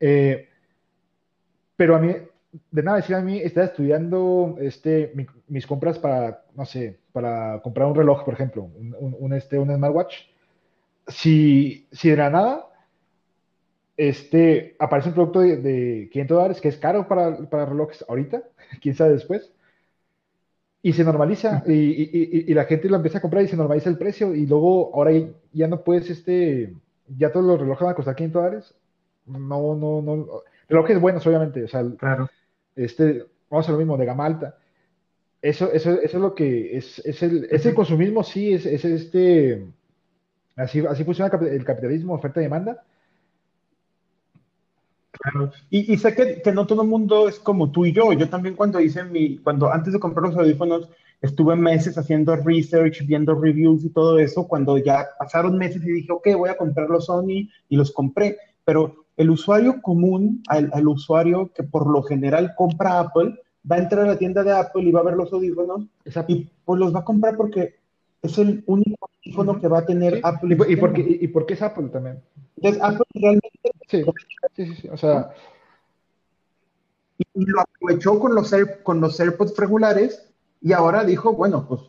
[0.00, 0.48] Eh,
[1.76, 2.14] pero a mí,
[2.70, 7.60] de nada decir a mí, estar estudiando este, mi, mis compras para, no sé, para
[7.62, 10.14] comprar un reloj, por ejemplo, un, un, este, un smartwatch.
[11.08, 12.71] Si, si de la nada
[14.08, 18.42] este, aparece un producto de, de 500 dólares que es caro para, para relojes ahorita,
[18.82, 19.52] quién sabe después,
[20.82, 23.88] y se normaliza y, y, y, la gente lo empieza a comprar y se normaliza
[23.88, 25.12] el precio y luego ahora
[25.52, 26.74] ya no puedes, este,
[27.06, 28.74] ya todos los relojes van a costar 500 dólares.
[29.26, 30.26] No, no, no.
[30.68, 31.62] Relojes buenos, obviamente.
[31.62, 32.28] O sea, claro.
[32.74, 34.56] este, vamos a lo mismo, de gama alta.
[35.40, 38.84] Eso, eso, eso es lo que es, es el, es el consumismo, sí, es, es
[38.84, 39.66] este,
[40.56, 42.84] así, así funciona el capitalismo, oferta y demanda.
[45.22, 45.52] Claro.
[45.70, 48.12] Y, y, sé que, que, no todo el mundo es como tú y yo.
[48.12, 50.88] Yo también cuando hice mi, cuando antes de comprar los audífonos,
[51.20, 54.48] estuve meses haciendo research, viendo reviews y todo eso.
[54.48, 58.36] Cuando ya pasaron meses y dije, ok, voy a comprar los Sony y los compré.
[58.64, 63.38] Pero el usuario común, al, al usuario que por lo general compra Apple,
[63.70, 66.32] va a entrar a la tienda de Apple y va a ver los audífonos Exacto.
[66.32, 67.76] y pues los va a comprar porque
[68.22, 69.60] es el único audífono uh -huh.
[69.60, 70.20] que va a tener sí.
[70.24, 70.56] Apple.
[70.68, 72.20] ¿Y, y, por qué, y, y, por qué, es Apple también?
[72.56, 73.40] Entonces, Apple.
[73.92, 74.04] Sí,
[74.66, 75.30] sí, sí, o sea...
[77.18, 80.28] Y, lo aprovechó con los, Air, con los AirPods regulares
[80.60, 81.82] y ahora dijo, bueno, pues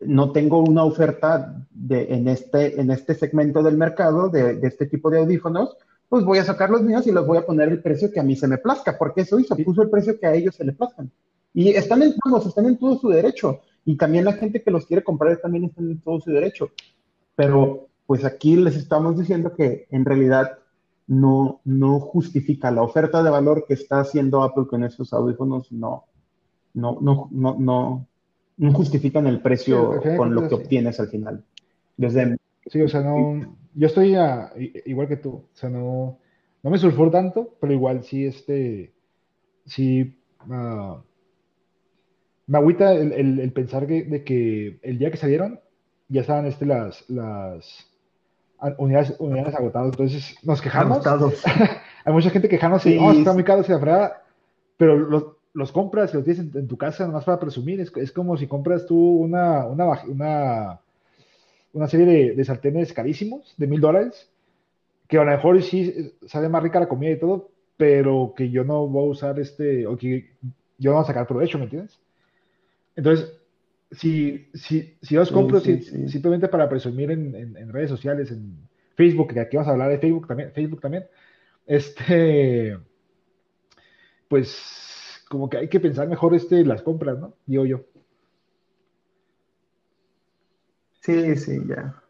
[0.00, 4.86] no tengo una oferta de, en, este, en este segmento del mercado de, de este
[4.86, 5.76] tipo de audífonos,
[6.08, 8.24] pues voy a sacar los míos y los voy a poner el precio que a
[8.24, 10.72] mí se me plazca, porque eso hizo, puso el precio que a ellos se le
[10.72, 11.10] plazcan.
[11.54, 13.60] Y están en, vamos, están en todo su derecho.
[13.84, 16.70] Y también la gente que los quiere comprar también están en todo su derecho.
[17.34, 20.58] Pero pues aquí les estamos diciendo que en realidad
[21.12, 26.06] no, no justifica la oferta de valor que está haciendo Apple con esos audífonos, no,
[26.72, 28.06] no, no, no, no,
[28.56, 30.54] no justifican el precio sí, con lo que sí.
[30.54, 31.44] obtienes al final.
[31.98, 34.52] Desde Sí, o sea, no, yo estoy a,
[34.86, 36.18] igual que tú, o sea, no,
[36.62, 38.94] no me sulfuro tanto, pero igual sí, este,
[39.66, 40.16] sí,
[40.48, 40.96] uh,
[42.46, 45.60] me agüita el, el, el pensar que, de que el día que salieron
[46.08, 47.91] ya estaban este, las, las
[48.78, 51.04] unidades, unidades agotadas, entonces nos quejamos.
[52.04, 54.22] Hay mucha gente quejándose, sí, oh, está muy caro, se la
[54.76, 57.92] pero los, los compras y los tienes en, en, tu casa nomás para presumir, es,
[57.96, 60.80] es como si compras tú una, una, una
[61.72, 64.28] una serie de, de, sartenes carísimos, de mil dólares,
[65.08, 68.64] que a lo mejor sí sale más rica la comida y todo, pero que yo
[68.64, 70.30] no voy a usar este, o que
[70.78, 71.98] yo no voy a sacar provecho, ¿me entiendes?
[72.94, 73.32] Entonces,
[73.92, 76.08] si, si, si yo los compro sí, sí, sí.
[76.08, 79.90] simplemente para presumir en, en, en, redes sociales, en Facebook, que aquí vamos a hablar
[79.90, 81.06] de Facebook también, Facebook también,
[81.66, 82.78] este,
[84.28, 87.34] pues como que hay que pensar mejor este, las compras, ¿no?
[87.46, 87.80] Digo yo.
[91.00, 92.02] Sí, sí, ya.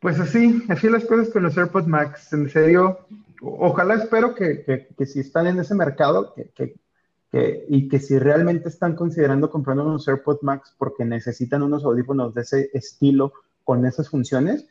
[0.00, 2.32] Pues así, así las cosas con los AirPods Max.
[2.32, 3.00] En serio,
[3.42, 6.76] ojalá espero que, que, que si están en ese mercado que,
[7.32, 12.40] y que si realmente están considerando comprando unos AirPods Max porque necesitan unos audífonos de
[12.42, 13.32] ese estilo
[13.64, 14.66] con esas funciones,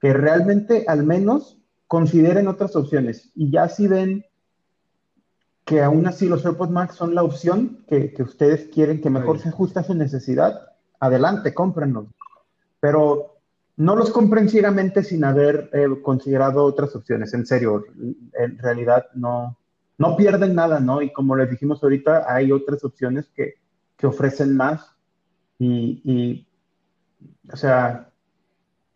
[0.00, 3.30] que realmente al menos consideren otras opciones.
[3.34, 4.24] Y ya si ven
[5.64, 9.38] que aún así los AirPods Max son la opción que, que ustedes quieren, que mejor
[9.38, 12.06] se ajusta a su necesidad, adelante, cómprenlos.
[12.80, 13.36] Pero
[13.76, 17.84] no los compren ciegamente sin haber eh, considerado otras opciones, en serio,
[18.34, 19.56] en realidad no,
[20.00, 21.02] no pierden nada, ¿no?
[21.02, 23.56] Y como les dijimos ahorita, hay otras opciones que,
[23.98, 24.96] que ofrecen más
[25.58, 26.48] y, y,
[27.52, 28.10] o sea,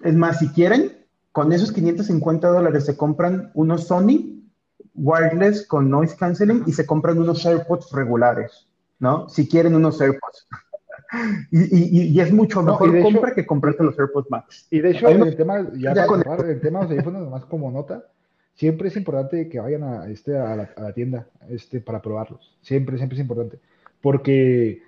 [0.01, 4.41] es más, si quieren, con esos 550 dólares se compran unos Sony
[4.95, 8.67] wireless con noise canceling y se compran unos AirPods regulares,
[8.99, 9.29] ¿no?
[9.29, 10.49] Si quieren unos AirPods.
[11.53, 14.67] Y, y, y, es mucho mejor no, compra hecho, que comprarte los AirPods Max.
[14.71, 17.71] Y de hecho, el tema, ya, ya con el tema de los audífonos, más como
[17.71, 18.05] nota,
[18.55, 22.57] siempre es importante que vayan a, este, a, la, tienda este, para probarlos.
[22.63, 23.59] Siempre, siempre es importante.
[24.01, 24.83] Porque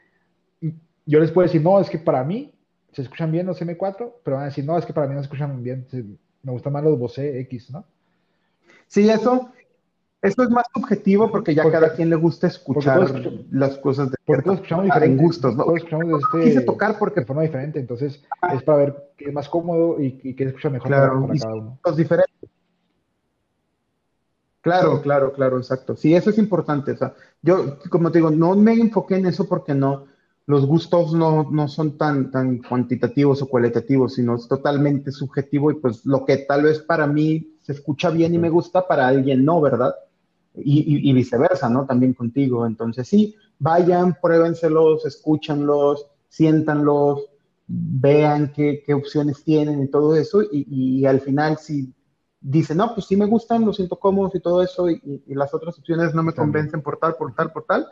[1.05, 2.53] yo les puedo decir, no, es que para mí
[2.93, 5.21] se escuchan bien los M4, pero van a decir, no, es que para mí no
[5.21, 5.87] se escuchan bien,
[6.43, 7.85] me gustan más los Bose X, ¿no?
[8.87, 9.51] Sí, eso,
[10.23, 13.11] eso es más subjetivo porque ya cada quien le gusta escuchar
[13.51, 15.65] las cosas de porque todos escuchamos diferente, gustos, ¿no?
[15.65, 19.33] Todos escuchamos este, Quise tocar porque de forma diferente, entonces es para ver qué es
[19.33, 21.79] más cómodo y, y qué escucha mejor para, cada uno.
[21.85, 22.36] Los diferentes.
[24.67, 25.95] Claro, claro, claro, exacto.
[25.95, 26.91] Sí, eso es importante.
[26.91, 30.07] O sea, yo, como te digo, no me enfoqué en eso porque no,
[30.47, 35.75] los gustos no, no son tan, tan cuantitativos o cualitativos, sino es totalmente subjetivo y
[35.75, 39.45] pues lo que tal vez para mí se escucha bien y me gusta, para alguien
[39.45, 39.95] no, ¿verdad?
[40.57, 41.87] Y, y, viceversa, ¿no?
[41.87, 42.67] También contigo.
[42.67, 47.25] Entonces, sí, vayan, pruébenselos, escúchanlos, siéntanlos,
[47.69, 50.43] vean qué, qué opciones tienen y todo eso.
[50.43, 51.93] Y, y, al final, si
[52.41, 55.79] dicen, no, pues sí me gustan, los siento cómodos y todo eso, y, las otras
[55.79, 57.87] opciones no me convencen por tal, por tal, por tal,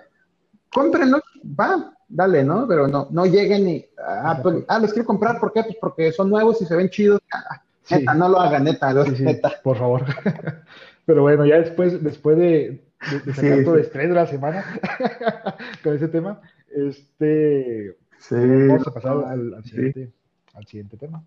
[0.73, 1.23] cómprenlos,
[1.59, 2.67] va, dale, ¿no?
[2.69, 5.63] Pero no, no lleguen y, ah, pues, ah, los quiero comprar, ¿por qué?
[5.63, 7.21] Pues porque son nuevos y se ven chidos.
[7.33, 9.53] Ah, Neta, no lo hagan, neta, neta.
[9.63, 10.05] Por favor.
[11.07, 12.83] Pero bueno, ya después, después de,
[13.25, 14.65] de, sacar todo estrés de la semana
[15.83, 16.41] con ese tema,
[16.71, 17.97] este
[18.31, 20.13] vamos a pasar al, siguiente,
[20.55, 21.23] al siguiente tema.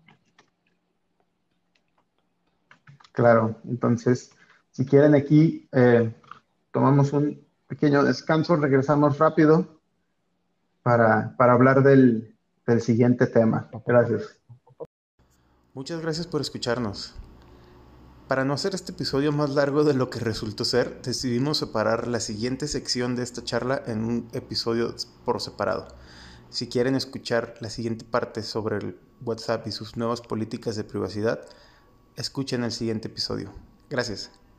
[3.18, 4.30] Claro, entonces,
[4.70, 6.14] si quieren aquí, eh,
[6.70, 9.80] tomamos un pequeño descanso, regresamos rápido
[10.84, 13.68] para, para hablar del, del siguiente tema.
[13.84, 14.38] Gracias.
[15.74, 17.16] Muchas gracias por escucharnos.
[18.28, 22.20] Para no hacer este episodio más largo de lo que resultó ser, decidimos separar la
[22.20, 24.94] siguiente sección de esta charla en un episodio
[25.24, 25.88] por separado.
[26.50, 31.40] Si quieren escuchar la siguiente parte sobre el WhatsApp y sus nuevas políticas de privacidad,
[32.18, 33.52] escuchen el siguiente episodio.
[33.88, 34.30] Gracias.